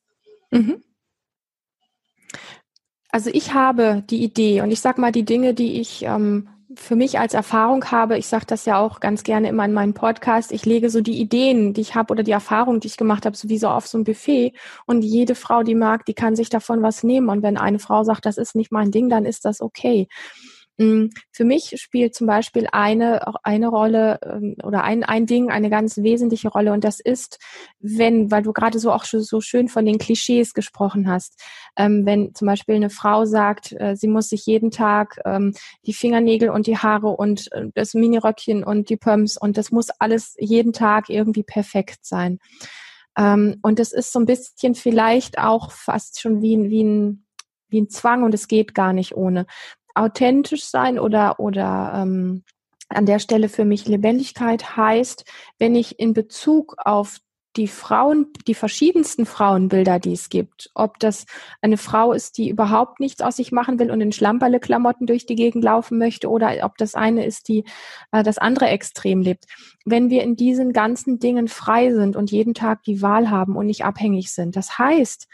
[0.52, 0.84] Mhm.
[3.10, 6.96] Also ich habe die Idee und ich sag mal die Dinge, die ich ähm, für
[6.96, 10.52] mich als Erfahrung habe, ich sage das ja auch ganz gerne immer in meinem Podcast,
[10.52, 13.36] ich lege so die Ideen, die ich habe oder die Erfahrungen, die ich gemacht habe,
[13.36, 14.54] sowieso auf so ein Buffet
[14.86, 18.04] und jede Frau, die mag, die kann sich davon was nehmen und wenn eine Frau
[18.04, 20.08] sagt, das ist nicht mein Ding, dann ist das okay.
[20.78, 25.70] Mm, für mich spielt zum Beispiel eine, eine Rolle ähm, oder ein, ein Ding eine
[25.70, 27.40] ganz wesentliche Rolle und das ist,
[27.80, 31.42] wenn, weil du gerade so auch so schön von den Klischees gesprochen hast,
[31.76, 35.54] ähm, wenn zum Beispiel eine Frau sagt, äh, sie muss sich jeden Tag ähm,
[35.86, 39.90] die Fingernägel und die Haare und äh, das Miniröckchen und die Pumps und das muss
[40.00, 42.40] alles jeden Tag irgendwie perfekt sein.
[43.14, 47.26] Und es ist so ein bisschen vielleicht auch fast schon wie, wie ein
[47.72, 49.46] wie ein Zwang und es geht gar nicht ohne
[49.96, 52.44] authentisch sein oder, oder ähm,
[52.90, 55.26] an der Stelle für mich Lebendigkeit heißt,
[55.60, 57.20] wenn ich in Bezug auf
[57.58, 61.26] die Frauen, die verschiedensten Frauenbilder, die es gibt, ob das
[61.62, 65.36] eine Frau ist, die überhaupt nichts aus sich machen will und in Schlamperle-Klamotten durch die
[65.36, 67.66] Gegend laufen möchte, oder ob das eine ist, die
[68.12, 69.46] äh, das andere Extrem lebt.
[69.84, 73.66] Wenn wir in diesen ganzen Dingen frei sind und jeden Tag die Wahl haben und
[73.66, 75.28] nicht abhängig sind, das heißt,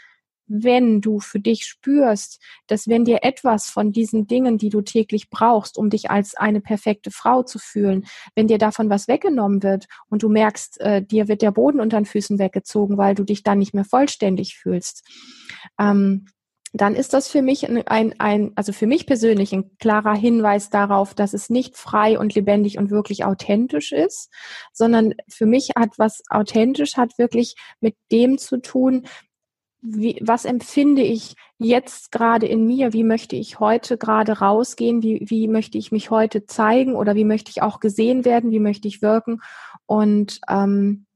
[0.48, 5.30] wenn du für dich spürst, dass wenn dir etwas von diesen Dingen, die du täglich
[5.30, 9.86] brauchst, um dich als eine perfekte Frau zu fühlen, wenn dir davon was weggenommen wird
[10.08, 13.42] und du merkst, äh, dir wird der Boden unter den Füßen weggezogen, weil du dich
[13.42, 15.04] dann nicht mehr vollständig fühlst,
[15.78, 16.26] ähm,
[16.72, 20.68] dann ist das für mich ein, ein, ein, also für mich persönlich ein klarer Hinweis
[20.68, 24.30] darauf, dass es nicht frei und lebendig und wirklich authentisch ist,
[24.72, 29.06] sondern für mich hat was authentisch hat wirklich mit dem zu tun,
[29.80, 32.92] wie, was empfinde ich jetzt gerade in mir?
[32.92, 35.02] Wie möchte ich heute gerade rausgehen?
[35.02, 38.50] Wie, wie möchte ich mich heute zeigen oder wie möchte ich auch gesehen werden?
[38.50, 39.40] Wie möchte ich wirken?
[39.86, 41.06] Und, ähm,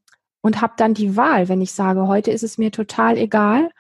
[0.40, 3.70] und habe dann die Wahl, wenn ich sage, heute ist es mir total egal,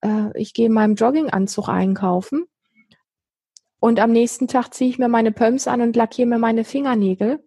[0.00, 2.44] äh, ich gehe in meinem Jogginganzug einkaufen
[3.84, 7.44] und am nächsten Tag ziehe ich mir meine Pumps an und lackiere mir meine Fingernägel.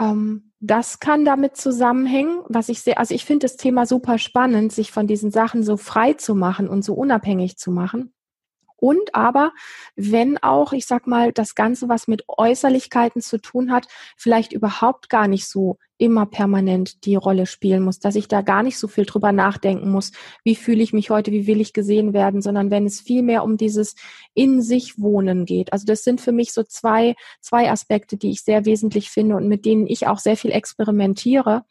[0.00, 4.72] Ähm, das kann damit zusammenhängen, was ich sehr, also ich finde das Thema super spannend,
[4.72, 8.14] sich von diesen Sachen so frei zu machen und so unabhängig zu machen.
[8.84, 9.54] Und aber,
[9.96, 15.08] wenn auch, ich sag mal, das Ganze, was mit Äußerlichkeiten zu tun hat, vielleicht überhaupt
[15.08, 18.86] gar nicht so immer permanent die Rolle spielen muss, dass ich da gar nicht so
[18.86, 22.70] viel drüber nachdenken muss, wie fühle ich mich heute, wie will ich gesehen werden, sondern
[22.70, 23.94] wenn es viel mehr um dieses
[24.34, 25.72] in sich Wohnen geht.
[25.72, 29.48] Also das sind für mich so zwei, zwei Aspekte, die ich sehr wesentlich finde und
[29.48, 31.64] mit denen ich auch sehr viel experimentiere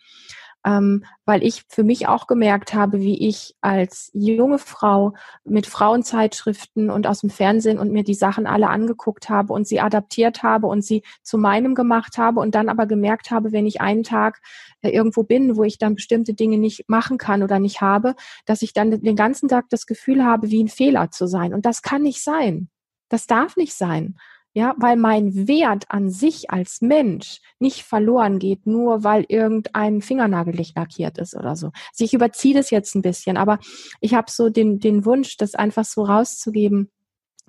[0.66, 6.90] ähm, weil ich für mich auch gemerkt habe, wie ich als junge Frau mit Frauenzeitschriften
[6.90, 10.68] und aus dem Fernsehen und mir die Sachen alle angeguckt habe und sie adaptiert habe
[10.68, 14.42] und sie zu meinem gemacht habe und dann aber gemerkt habe, wenn ich einen Tag
[14.82, 18.62] äh, irgendwo bin, wo ich dann bestimmte Dinge nicht machen kann oder nicht habe, dass
[18.62, 21.54] ich dann den ganzen Tag das Gefühl habe, wie ein Fehler zu sein.
[21.54, 22.70] Und das kann nicht sein.
[23.10, 24.16] Das darf nicht sein.
[24.56, 30.54] Ja, weil mein Wert an sich als Mensch nicht verloren geht, nur weil irgendein Fingernagel
[30.54, 31.68] nicht lackiert ist oder so.
[31.68, 33.58] Also ich überziehe das jetzt ein bisschen, aber
[34.00, 36.92] ich habe so den, den Wunsch, das einfach so rauszugeben,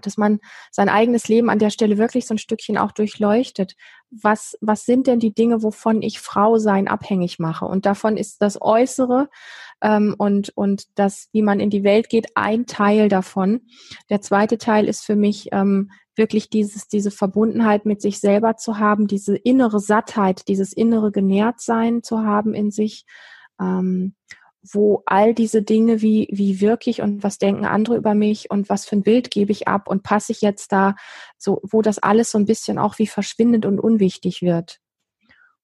[0.03, 0.41] dass man
[0.71, 3.75] sein eigenes Leben an der Stelle wirklich so ein Stückchen auch durchleuchtet.
[4.11, 7.67] Was, was sind denn die Dinge, wovon ich Frau sein abhängig mache?
[7.67, 9.29] Und davon ist das Äußere
[9.83, 13.63] ähm, und, und das, wie man in die Welt geht, ein Teil davon.
[14.11, 18.79] Der zweite Teil ist für mich ähm, wirklich dieses, diese Verbundenheit mit sich selber zu
[18.79, 23.05] haben, diese innere Sattheit, dieses innere Genährtsein zu haben in sich.
[23.61, 24.15] Ähm,
[24.73, 28.87] wo all diese Dinge, wie, wie wirklich und was denken andere über mich und was
[28.87, 30.97] für ein Bild gebe ich ab und passe ich jetzt da,
[31.37, 34.81] so, wo das alles so ein bisschen auch wie verschwindet und unwichtig wird.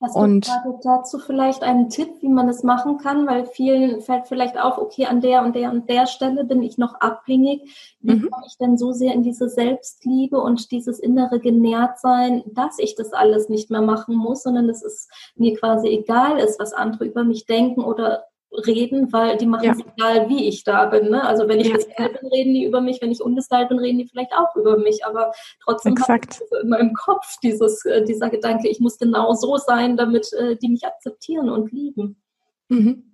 [0.03, 3.27] Hast und du dazu vielleicht einen Tipp, wie man das machen kann?
[3.27, 6.79] Weil vielen fällt vielleicht auf, okay, an der und der und der Stelle bin ich
[6.79, 7.97] noch abhängig.
[8.01, 8.31] Wie mhm.
[8.31, 13.13] komme ich denn so sehr in diese Selbstliebe und dieses innere Genährtsein, dass ich das
[13.13, 17.23] alles nicht mehr machen muss, sondern es ist mir quasi egal ist, was andere über
[17.23, 19.73] mich denken oder reden, weil die machen ja.
[19.73, 21.11] es egal, wie ich da bin.
[21.11, 21.23] Ne?
[21.23, 21.77] Also wenn ich ja.
[21.77, 24.77] gestylt bin, reden die über mich, wenn ich ungestylt bin, reden die vielleicht auch über
[24.77, 25.33] mich, aber
[25.63, 26.41] trotzdem Exakt.
[26.63, 30.69] in meinem Kopf dieses, äh, dieser Gedanke, ich muss genau so sein, damit äh, die
[30.69, 32.21] mich akzeptieren und lieben.
[32.69, 33.10] Mhm.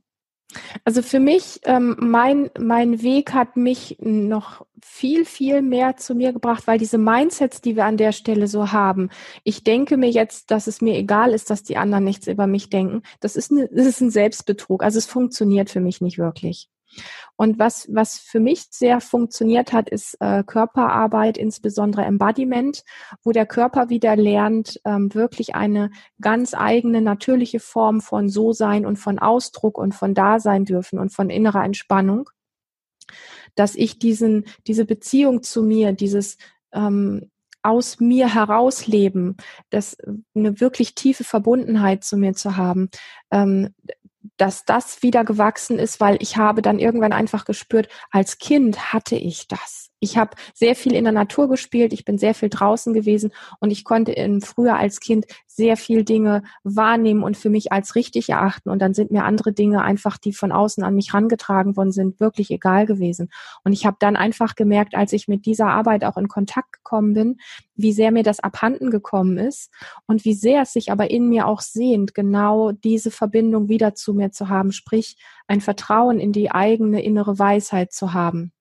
[0.85, 6.33] Also für mich, ähm, mein, mein Weg hat mich noch viel, viel mehr zu mir
[6.33, 9.11] gebracht, weil diese Mindsets, die wir an der Stelle so haben,
[9.45, 12.71] ich denke mir jetzt, dass es mir egal ist, dass die anderen nichts über mich
[12.71, 13.03] denken.
[13.21, 14.83] Das ist, eine, das ist ein Selbstbetrug.
[14.83, 16.69] Also es funktioniert für mich nicht wirklich.
[17.37, 22.83] Und was, was für mich sehr funktioniert hat, ist äh, Körperarbeit, insbesondere Embodiment,
[23.23, 28.97] wo der Körper wieder lernt, ähm, wirklich eine ganz eigene, natürliche Form von So-Sein und
[28.97, 32.31] von Ausdruck und von Dasein dürfen und von innerer Entspannung.
[33.55, 36.39] Dass ich diesen, diese Beziehung zu mir, dieses
[36.73, 37.31] ähm,
[37.67, 39.37] aus mir herausleben,
[39.71, 39.97] das
[40.37, 42.91] eine wirklich tiefe Verbundenheit zu mir zu haben,
[43.33, 43.75] ähm,
[44.37, 49.17] dass das wieder gewachsen ist, weil ich habe dann irgendwann einfach gespürt, als Kind hatte
[49.17, 49.91] ich das.
[49.99, 53.71] Ich habe sehr viel in der Natur gespielt, ich bin sehr viel draußen gewesen und
[53.71, 58.29] ich konnte in, früher als Kind sehr viel Dinge wahrnehmen und für mich als richtig
[58.29, 58.69] erachten.
[58.69, 62.21] Und dann sind mir andere Dinge einfach, die von außen an mich rangetragen worden sind,
[62.21, 63.31] wirklich egal gewesen.
[63.65, 67.15] Und ich habe dann einfach gemerkt, als ich mit dieser Arbeit auch in Kontakt gekommen
[67.15, 67.39] bin,
[67.75, 69.73] wie sehr mir das abhanden gekommen ist
[70.07, 74.13] und wie sehr es sich aber in mir auch sehnt, genau diese Verbindung wieder zu
[74.13, 78.53] mir zu haben, sprich ein Vertrauen in die eigene innere Weisheit zu haben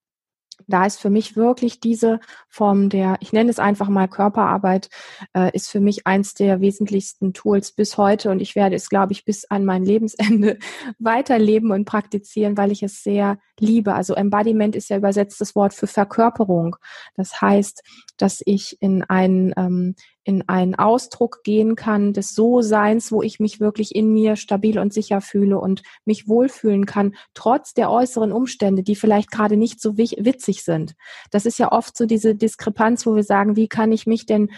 [0.67, 4.89] da ist für mich wirklich diese Form der, ich nenne es einfach mal Körperarbeit,
[5.33, 9.13] äh, ist für mich eins der wesentlichsten Tools bis heute und ich werde es, glaube
[9.13, 10.57] ich, bis an mein Lebensende
[10.99, 13.93] weiterleben und praktizieren, weil ich es sehr liebe.
[13.93, 16.75] Also Embodiment ist ja übersetztes Wort für Verkörperung.
[17.15, 17.83] Das heißt,
[18.17, 19.95] dass ich in einen, ähm,
[20.25, 24.91] in einen Ausdruck gehen kann des So-Seins, wo ich mich wirklich in mir stabil und
[24.91, 29.97] sicher fühle und mich wohlfühlen kann, trotz der äußeren Umstände, die vielleicht gerade nicht so
[29.97, 30.95] witzig sind.
[31.29, 34.49] Das ist ja oft so diese Diskrepanz, wo wir sagen, wie kann ich mich denn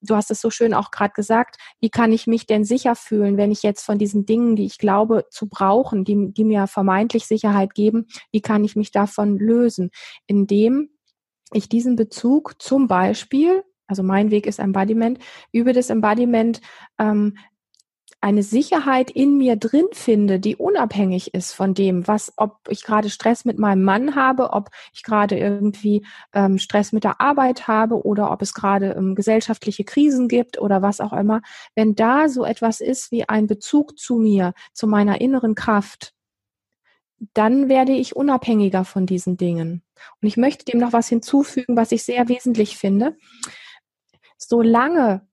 [0.00, 3.36] du hast es so schön auch gerade gesagt, wie kann ich mich denn sicher fühlen,
[3.36, 7.26] wenn ich jetzt von diesen Dingen, die ich glaube zu brauchen, die, die mir vermeintlich
[7.26, 9.90] Sicherheit geben, wie kann ich mich davon lösen?
[10.26, 10.88] Indem
[11.52, 15.18] ich diesen Bezug zum Beispiel, also mein Weg ist Embodiment,
[15.52, 16.60] über das Embodiment
[16.98, 17.36] ähm,
[18.24, 23.10] eine Sicherheit in mir drin finde, die unabhängig ist von dem, was, ob ich gerade
[23.10, 28.02] Stress mit meinem Mann habe, ob ich gerade irgendwie ähm, Stress mit der Arbeit habe
[28.02, 31.42] oder ob es gerade ähm, gesellschaftliche Krisen gibt oder was auch immer.
[31.74, 36.14] Wenn da so etwas ist wie ein Bezug zu mir, zu meiner inneren Kraft,
[37.34, 39.82] dann werde ich unabhängiger von diesen Dingen.
[40.22, 43.18] Und ich möchte dem noch was hinzufügen, was ich sehr wesentlich finde.
[44.48, 45.26] Solange,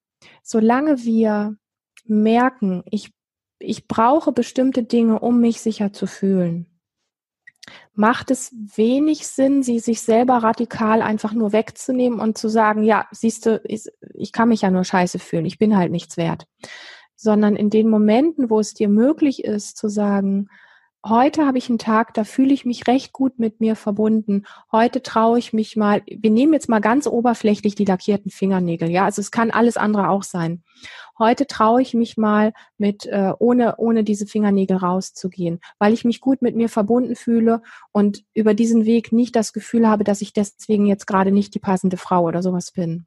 [0.43, 1.57] solange wir
[2.05, 3.11] merken, ich,
[3.59, 6.67] ich brauche bestimmte Dinge, um mich sicher zu fühlen,
[7.93, 13.07] macht es wenig Sinn, sie sich selber radikal einfach nur wegzunehmen und zu sagen, ja,
[13.11, 16.47] siehst du, ich, ich kann mich ja nur scheiße fühlen, ich bin halt nichts wert.
[17.15, 20.47] Sondern in den Momenten, wo es dir möglich ist, zu sagen,
[21.05, 24.45] heute habe ich einen Tag, da fühle ich mich recht gut mit mir verbunden.
[24.71, 29.05] Heute traue ich mich mal, wir nehmen jetzt mal ganz oberflächlich die lackierten Fingernägel, ja,
[29.05, 30.63] also es kann alles andere auch sein.
[31.17, 36.21] Heute traue ich mich mal mit äh, ohne ohne diese Fingernägel rauszugehen, weil ich mich
[36.21, 37.61] gut mit mir verbunden fühle
[37.91, 41.59] und über diesen Weg nicht das Gefühl habe, dass ich deswegen jetzt gerade nicht die
[41.59, 43.05] passende Frau oder sowas bin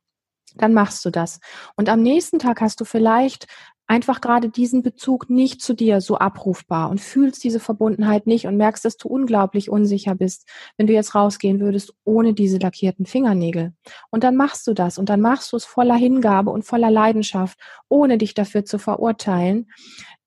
[0.56, 1.40] dann machst du das.
[1.76, 3.46] Und am nächsten Tag hast du vielleicht
[3.86, 8.56] einfach gerade diesen Bezug nicht zu dir so abrufbar und fühlst diese Verbundenheit nicht und
[8.56, 13.74] merkst, dass du unglaublich unsicher bist, wenn du jetzt rausgehen würdest ohne diese lackierten Fingernägel.
[14.10, 17.58] Und dann machst du das und dann machst du es voller Hingabe und voller Leidenschaft,
[17.88, 19.70] ohne dich dafür zu verurteilen,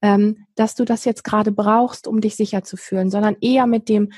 [0.01, 3.89] ähm, dass du das jetzt gerade brauchst, um dich sicher zu fühlen, sondern eher mit
[3.89, 4.11] dem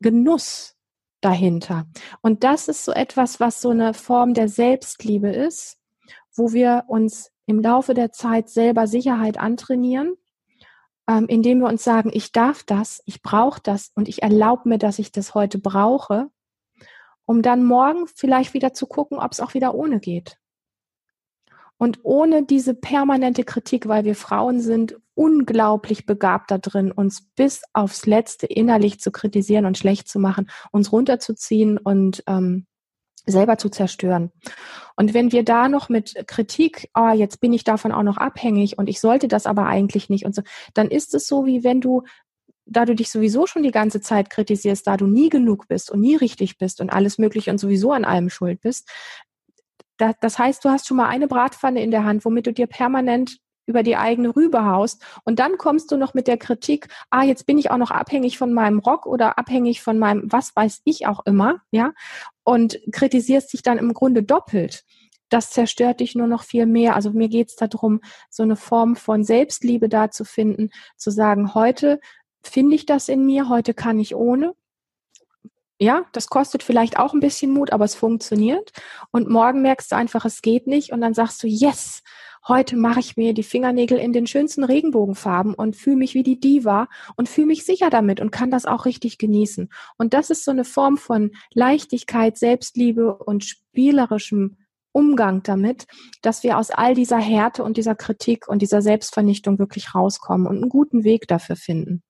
[0.00, 0.76] Genuss
[1.20, 1.86] dahinter.
[2.20, 5.78] Und das ist so etwas, was so eine Form der Selbstliebe ist,
[6.36, 10.14] wo wir uns im Laufe der Zeit selber Sicherheit antrainieren,
[11.08, 14.78] ähm, indem wir uns sagen, ich darf das, ich brauche das und ich erlaube mir,
[14.78, 16.28] dass ich das heute brauche,
[17.26, 20.38] um dann morgen vielleicht wieder zu gucken, ob es auch wieder ohne geht.
[21.76, 27.62] Und ohne diese permanente Kritik, weil wir Frauen sind unglaublich begabt da drin, uns bis
[27.72, 32.66] aufs Letzte innerlich zu kritisieren und schlecht zu machen, uns runterzuziehen und ähm,
[33.26, 34.30] selber zu zerstören.
[34.96, 38.78] Und wenn wir da noch mit Kritik, oh, jetzt bin ich davon auch noch abhängig
[38.78, 40.42] und ich sollte das aber eigentlich nicht und so,
[40.74, 42.02] dann ist es so, wie wenn du,
[42.66, 46.00] da du dich sowieso schon die ganze Zeit kritisierst, da du nie genug bist und
[46.00, 48.88] nie richtig bist und alles Mögliche und sowieso an allem schuld bist.
[49.96, 53.38] das heißt, du hast schon mal eine Bratpfanne in der Hand, womit du dir permanent
[53.66, 57.46] über die eigene Rübe haust und dann kommst du noch mit der Kritik, ah, jetzt
[57.46, 61.06] bin ich auch noch abhängig von meinem Rock oder abhängig von meinem, was weiß ich
[61.06, 61.92] auch immer, ja,
[62.44, 64.84] und kritisierst dich dann im Grunde doppelt.
[65.30, 66.94] Das zerstört dich nur noch viel mehr.
[66.94, 71.98] Also mir geht's darum, so eine Form von Selbstliebe da zu finden, zu sagen, heute
[72.42, 74.54] finde ich das in mir, heute kann ich ohne.
[75.80, 78.70] Ja, das kostet vielleicht auch ein bisschen Mut, aber es funktioniert.
[79.10, 80.92] Und morgen merkst du einfach, es geht nicht.
[80.92, 82.02] Und dann sagst du, yes,
[82.48, 86.40] heute mache ich mir die Fingernägel in den schönsten Regenbogenfarben und fühle mich wie die
[86.40, 89.70] Diva und fühle mich sicher damit und kann das auch richtig genießen.
[89.96, 94.56] Und das ist so eine Form von Leichtigkeit, Selbstliebe und spielerischem
[94.92, 95.86] Umgang damit,
[96.22, 100.56] dass wir aus all dieser Härte und dieser Kritik und dieser Selbstvernichtung wirklich rauskommen und
[100.56, 102.02] einen guten Weg dafür finden.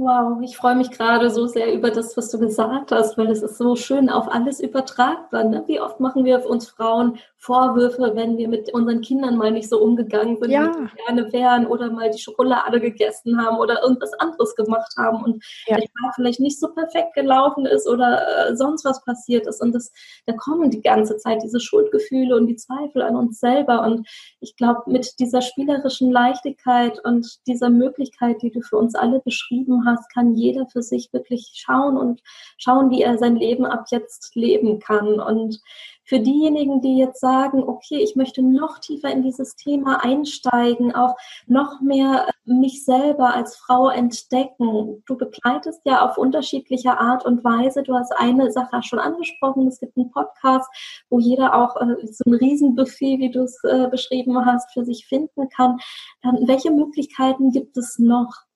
[0.00, 3.42] Wow, ich freue mich gerade so sehr über das, was du gesagt hast, weil es
[3.42, 5.42] ist so schön auf alles übertragbar.
[5.42, 5.64] Ne?
[5.66, 9.68] Wie oft machen wir auf uns Frauen Vorwürfe, wenn wir mit unseren Kindern mal nicht
[9.68, 10.72] so umgegangen sind, ja.
[10.72, 15.44] wie gerne wären oder mal die Schokolade gegessen haben oder irgendwas anderes gemacht haben und
[15.66, 15.78] ja.
[16.14, 19.60] vielleicht nicht so perfekt gelaufen ist oder äh, sonst was passiert ist.
[19.60, 19.92] Und das,
[20.26, 23.82] da kommen die ganze Zeit diese Schuldgefühle und die Zweifel an uns selber.
[23.82, 24.08] Und
[24.40, 29.84] ich glaube, mit dieser spielerischen Leichtigkeit und dieser Möglichkeit, die du für uns alle beschrieben
[29.84, 32.22] hast, kann jeder für sich wirklich schauen und
[32.56, 35.20] schauen, wie er sein Leben ab jetzt leben kann.
[35.20, 35.60] Und
[36.08, 41.14] für diejenigen, die jetzt sagen, okay, ich möchte noch tiefer in dieses Thema einsteigen, auch
[41.46, 45.02] noch mehr mich selber als Frau entdecken.
[45.06, 47.82] Du begleitest ja auf unterschiedliche Art und Weise.
[47.82, 49.68] Du hast eine Sache schon angesprochen.
[49.68, 50.68] Es gibt einen Podcast,
[51.10, 55.06] wo jeder auch äh, so ein Riesenbuffet, wie du es äh, beschrieben hast, für sich
[55.06, 55.78] finden kann.
[56.24, 58.47] Ähm, welche Möglichkeiten gibt es noch?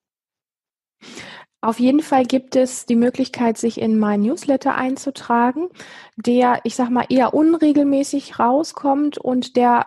[1.65, 5.69] Auf jeden Fall gibt es die Möglichkeit, sich in mein Newsletter einzutragen,
[6.17, 9.87] der, ich sag mal, eher unregelmäßig rauskommt und der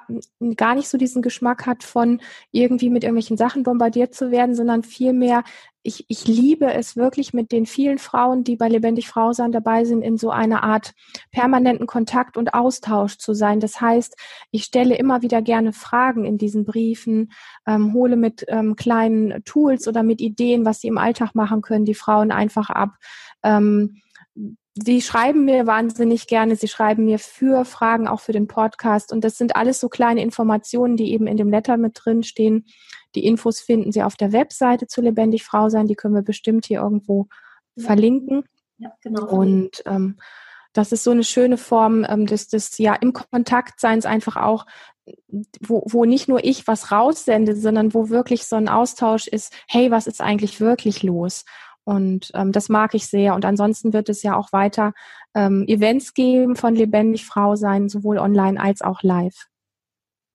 [0.55, 4.83] gar nicht so diesen Geschmack hat von irgendwie mit irgendwelchen Sachen bombardiert zu werden, sondern
[4.83, 5.43] vielmehr
[5.85, 9.85] ich, ich liebe es wirklich mit den vielen Frauen, die bei Lebendig Frau sein dabei
[9.85, 10.93] sind, in so einer Art
[11.31, 13.59] permanenten Kontakt und Austausch zu sein.
[13.59, 14.17] Das heißt,
[14.49, 17.31] ich stelle immer wieder gerne Fragen in diesen Briefen,
[17.67, 21.85] ähm, hole mit ähm, kleinen Tools oder mit Ideen, was sie im Alltag machen können,
[21.85, 22.95] die Frauen einfach ab.
[23.43, 24.01] Ähm,
[24.77, 29.13] Sie schreiben mir wahnsinnig gerne, Sie schreiben mir für Fragen, auch für den Podcast.
[29.13, 32.65] Und das sind alles so kleine Informationen, die eben in dem Letter mit drin stehen.
[33.15, 35.87] Die Infos finden Sie auf der Webseite zu Lebendig Frau sein.
[35.87, 37.27] Die können wir bestimmt hier irgendwo
[37.75, 37.85] ja.
[37.85, 38.43] verlinken.
[38.77, 39.27] Ja, genau.
[39.27, 40.17] Und ähm,
[40.73, 44.65] das ist so eine schöne Form ähm, des, des ja im Kontaktseins einfach auch,
[45.61, 49.89] wo, wo nicht nur ich was raussende, sondern wo wirklich so ein Austausch ist, hey,
[49.89, 51.45] was ist eigentlich wirklich los?
[51.85, 53.35] Und ähm, das mag ich sehr.
[53.35, 54.93] Und ansonsten wird es ja auch weiter
[55.33, 59.47] ähm, Events geben von Lebendig Frau sein, sowohl online als auch live.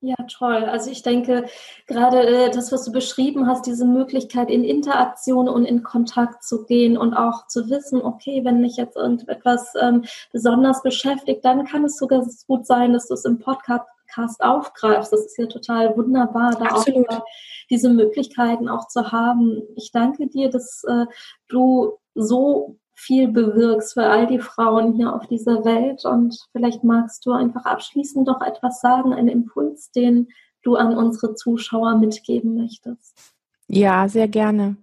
[0.02, 0.64] Ja, toll.
[0.64, 1.44] Also ich denke,
[1.86, 6.64] gerade äh, das, was du beschrieben hast, diese Möglichkeit in Interaktion und in Kontakt zu
[6.64, 11.84] gehen und auch zu wissen, okay, wenn mich jetzt irgendetwas ähm, besonders beschäftigt, dann kann
[11.84, 15.12] es sogar gut sein, dass du es im Podcast Podcast aufgreifst.
[15.12, 17.08] Das ist ja total wunderbar, da Absolut.
[17.08, 17.24] auch
[17.70, 19.62] diese Möglichkeiten auch zu haben.
[19.76, 21.06] Ich danke dir, dass äh,
[21.48, 26.04] du so viel bewirkst für all die Frauen hier auf dieser Welt.
[26.04, 30.28] Und vielleicht magst du einfach abschließend noch etwas sagen, einen Impuls, den
[30.62, 33.32] du an unsere Zuschauer mitgeben möchtest.
[33.68, 34.76] Ja, sehr gerne.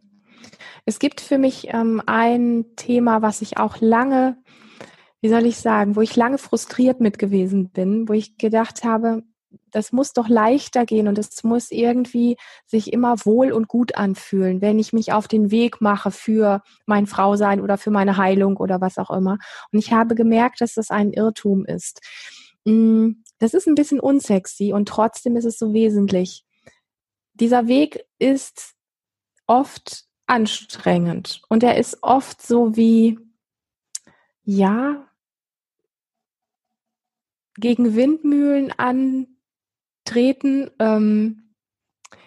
[0.86, 4.38] Es gibt für mich ähm, ein Thema, was ich auch lange
[5.22, 9.24] wie soll ich sagen, wo ich lange frustriert mit gewesen bin, wo ich gedacht habe,
[9.72, 14.62] das muss doch leichter gehen und es muss irgendwie sich immer wohl und gut anfühlen,
[14.62, 18.82] wenn ich mich auf den Weg mache für mein Frausein oder für meine Heilung oder
[18.82, 19.38] was auch immer.
[19.72, 22.02] Und ich habe gemerkt, dass das ein Irrtum ist.
[22.66, 26.44] Mm, das ist ein bisschen unsexy und trotzdem ist es so wesentlich.
[27.34, 28.74] Dieser Weg ist
[29.46, 33.20] oft anstrengend und er ist oft so wie,
[34.48, 35.06] ja,
[37.58, 41.54] gegen Windmühlen antreten, ähm,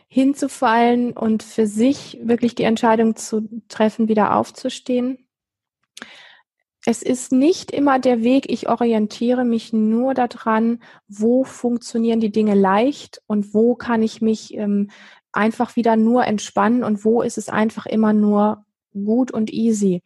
[0.07, 5.29] hinzufallen und für sich wirklich die Entscheidung zu treffen, wieder aufzustehen.
[6.85, 12.55] Es ist nicht immer der Weg, ich orientiere mich nur daran, wo funktionieren die Dinge
[12.55, 14.91] leicht und wo kann ich mich ähm,
[15.33, 20.03] einfach wieder nur entspannen und wo ist es einfach immer nur gut und easy.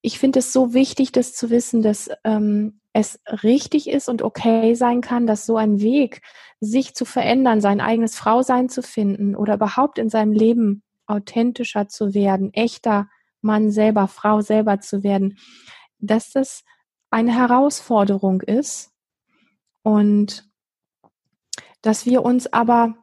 [0.00, 4.74] Ich finde es so wichtig, das zu wissen, dass ähm, es richtig ist und okay
[4.74, 6.22] sein kann, dass so ein Weg,
[6.60, 12.14] sich zu verändern, sein eigenes Frausein zu finden oder überhaupt in seinem Leben authentischer zu
[12.14, 13.08] werden, echter
[13.40, 15.38] Mann selber, Frau selber zu werden,
[15.98, 16.64] dass das
[17.10, 18.90] eine Herausforderung ist
[19.82, 20.48] und
[21.82, 22.96] dass wir uns aber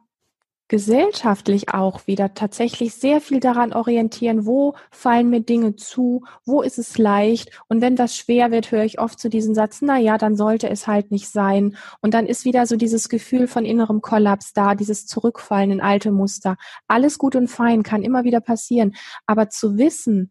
[0.68, 6.78] gesellschaftlich auch wieder tatsächlich sehr viel daran orientieren, wo fallen mir Dinge zu, wo ist
[6.78, 7.50] es leicht.
[7.68, 10.68] Und wenn das schwer wird, höre ich oft zu diesen Satz, na ja, dann sollte
[10.68, 11.76] es halt nicht sein.
[12.00, 16.10] Und dann ist wieder so dieses Gefühl von innerem Kollaps da, dieses Zurückfallen in alte
[16.10, 16.56] Muster.
[16.88, 18.94] Alles gut und fein, kann immer wieder passieren,
[19.26, 20.30] aber zu wissen,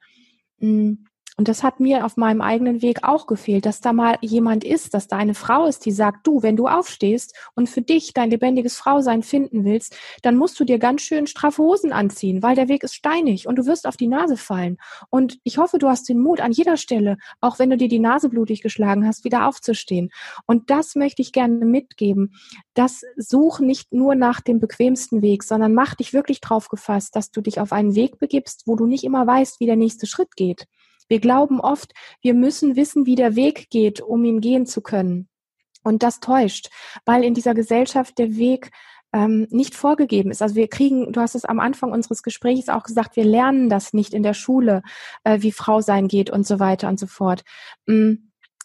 [0.59, 1.05] mh, hm,
[1.37, 4.93] und das hat mir auf meinem eigenen Weg auch gefehlt, dass da mal jemand ist,
[4.93, 8.29] dass da eine Frau ist, die sagt, du, wenn du aufstehst und für dich dein
[8.29, 12.69] lebendiges Frausein finden willst, dann musst du dir ganz schön straffe Hosen anziehen, weil der
[12.69, 14.77] Weg ist steinig und du wirst auf die Nase fallen.
[15.09, 17.99] Und ich hoffe, du hast den Mut an jeder Stelle, auch wenn du dir die
[17.99, 20.11] Nase blutig geschlagen hast, wieder aufzustehen.
[20.45, 22.33] Und das möchte ich gerne mitgeben.
[22.75, 27.31] Das such nicht nur nach dem bequemsten Weg, sondern mach dich wirklich drauf gefasst, dass
[27.31, 30.37] du dich auf einen Weg begibst, wo du nicht immer weißt, wie der nächste Schritt
[30.37, 30.67] geht.
[31.07, 35.27] Wir glauben oft, wir müssen wissen, wie der Weg geht, um ihn gehen zu können.
[35.83, 36.69] Und das täuscht,
[37.05, 38.71] weil in dieser Gesellschaft der Weg
[39.13, 40.41] ähm, nicht vorgegeben ist.
[40.41, 43.93] Also wir kriegen, du hast es am Anfang unseres Gesprächs auch gesagt, wir lernen das
[43.93, 44.81] nicht in der Schule,
[45.23, 47.43] äh, wie Frau sein geht und so weiter und so fort.
[47.85, 48.15] Mm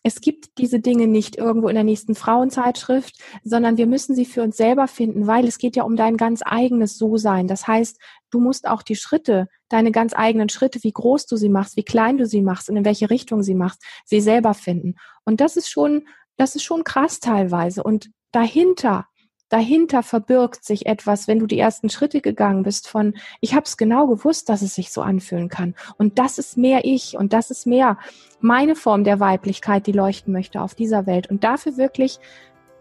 [0.02, 4.42] es gibt diese Dinge nicht irgendwo in der nächsten Frauenzeitschrift, sondern wir müssen sie für
[4.42, 7.46] uns selber finden, weil es geht ja um dein ganz eigenes So-Sein.
[7.46, 7.98] Das heißt,
[8.30, 11.84] du musst auch die Schritte, deine ganz eigenen Schritte, wie groß du sie machst, wie
[11.84, 14.94] klein du sie machst und in welche Richtung sie machst, sie selber finden.
[15.24, 17.82] Und das ist schon, das ist schon krass teilweise.
[17.82, 19.06] Und dahinter
[19.50, 23.76] dahinter verbirgt sich etwas, wenn du die ersten Schritte gegangen bist von, ich habe es
[23.76, 25.74] genau gewusst, dass es sich so anfühlen kann.
[25.98, 27.98] Und das ist mehr ich und das ist mehr
[28.40, 31.28] meine Form der Weiblichkeit, die leuchten möchte auf dieser Welt.
[31.28, 32.20] Und dafür wirklich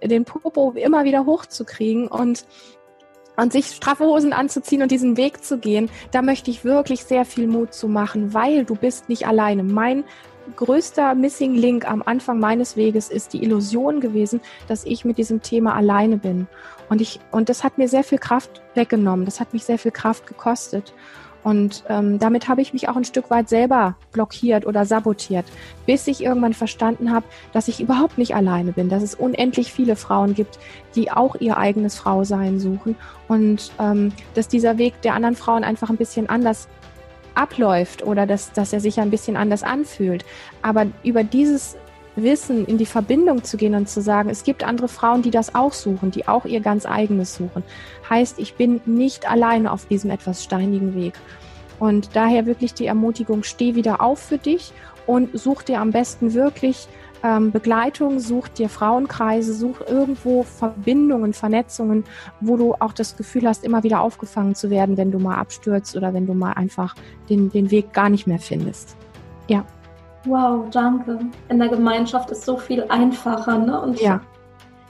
[0.02, 2.46] den Popo immer wieder hochzukriegen und
[3.36, 7.24] und sich straffe Hosen anzuziehen und diesen Weg zu gehen, da möchte ich wirklich sehr
[7.24, 9.64] viel Mut zu machen, weil du bist nicht alleine.
[9.64, 10.04] Mein
[10.56, 15.42] größter Missing Link am Anfang meines Weges ist die Illusion gewesen, dass ich mit diesem
[15.42, 16.48] Thema alleine bin.
[16.90, 19.26] Und ich, und das hat mir sehr viel Kraft weggenommen.
[19.26, 20.94] Das hat mich sehr viel Kraft gekostet.
[21.44, 25.46] Und ähm, damit habe ich mich auch ein Stück weit selber blockiert oder sabotiert,
[25.86, 29.96] bis ich irgendwann verstanden habe, dass ich überhaupt nicht alleine bin, dass es unendlich viele
[29.96, 30.60] Frauen gibt,
[30.96, 32.96] die auch ihr eigenes Frausein suchen
[33.30, 36.68] und ähm, dass dieser Weg der anderen Frauen einfach ein bisschen anders
[37.40, 40.26] abläuft oder dass, dass er sich ein bisschen anders anfühlt.
[40.62, 41.78] Aber über dieses
[42.16, 45.56] Wissen in die Verbindung zu gehen und zu sagen, es gibt andere Frauen, die das
[45.56, 47.64] auch suchen, die auch ihr ganz eigenes suchen,
[48.10, 51.14] heißt, ich bin nicht alleine auf diesem etwas steinigen Weg.
[51.80, 54.74] Und daher wirklich die Ermutigung, steh wieder auf für dich
[55.08, 56.88] und such dir am besten wirklich
[57.24, 62.04] ähm, Begleitung, such dir Frauenkreise, such irgendwo Verbindungen, Vernetzungen,
[62.40, 65.96] wo du auch das Gefühl hast, immer wieder aufgefangen zu werden, wenn du mal abstürzt
[65.96, 66.96] oder wenn du mal einfach
[67.30, 68.96] den, den Weg gar nicht mehr findest.
[69.48, 69.66] Ja.
[70.26, 71.20] Wow, danke.
[71.48, 73.82] In der Gemeinschaft ist so viel einfacher, ne?
[73.82, 74.22] Und ja.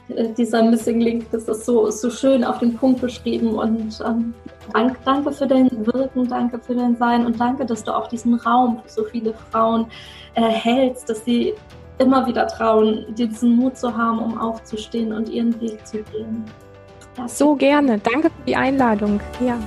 [0.09, 3.53] Äh, dieser Missing Link, das ist so, so schön auf den Punkt beschrieben.
[3.55, 4.33] Und ähm,
[4.73, 8.35] danke, danke für dein Wirken, danke für dein Sein und danke, dass du auch diesen
[8.35, 9.85] Raum für so viele Frauen
[10.35, 11.53] äh, hältst, dass sie
[11.99, 16.43] immer wieder trauen, diesen Mut zu haben, um aufzustehen und ihren Weg zu gehen.
[17.15, 17.99] Das so gerne.
[17.99, 19.19] Danke für die Einladung.
[19.39, 19.57] Ja.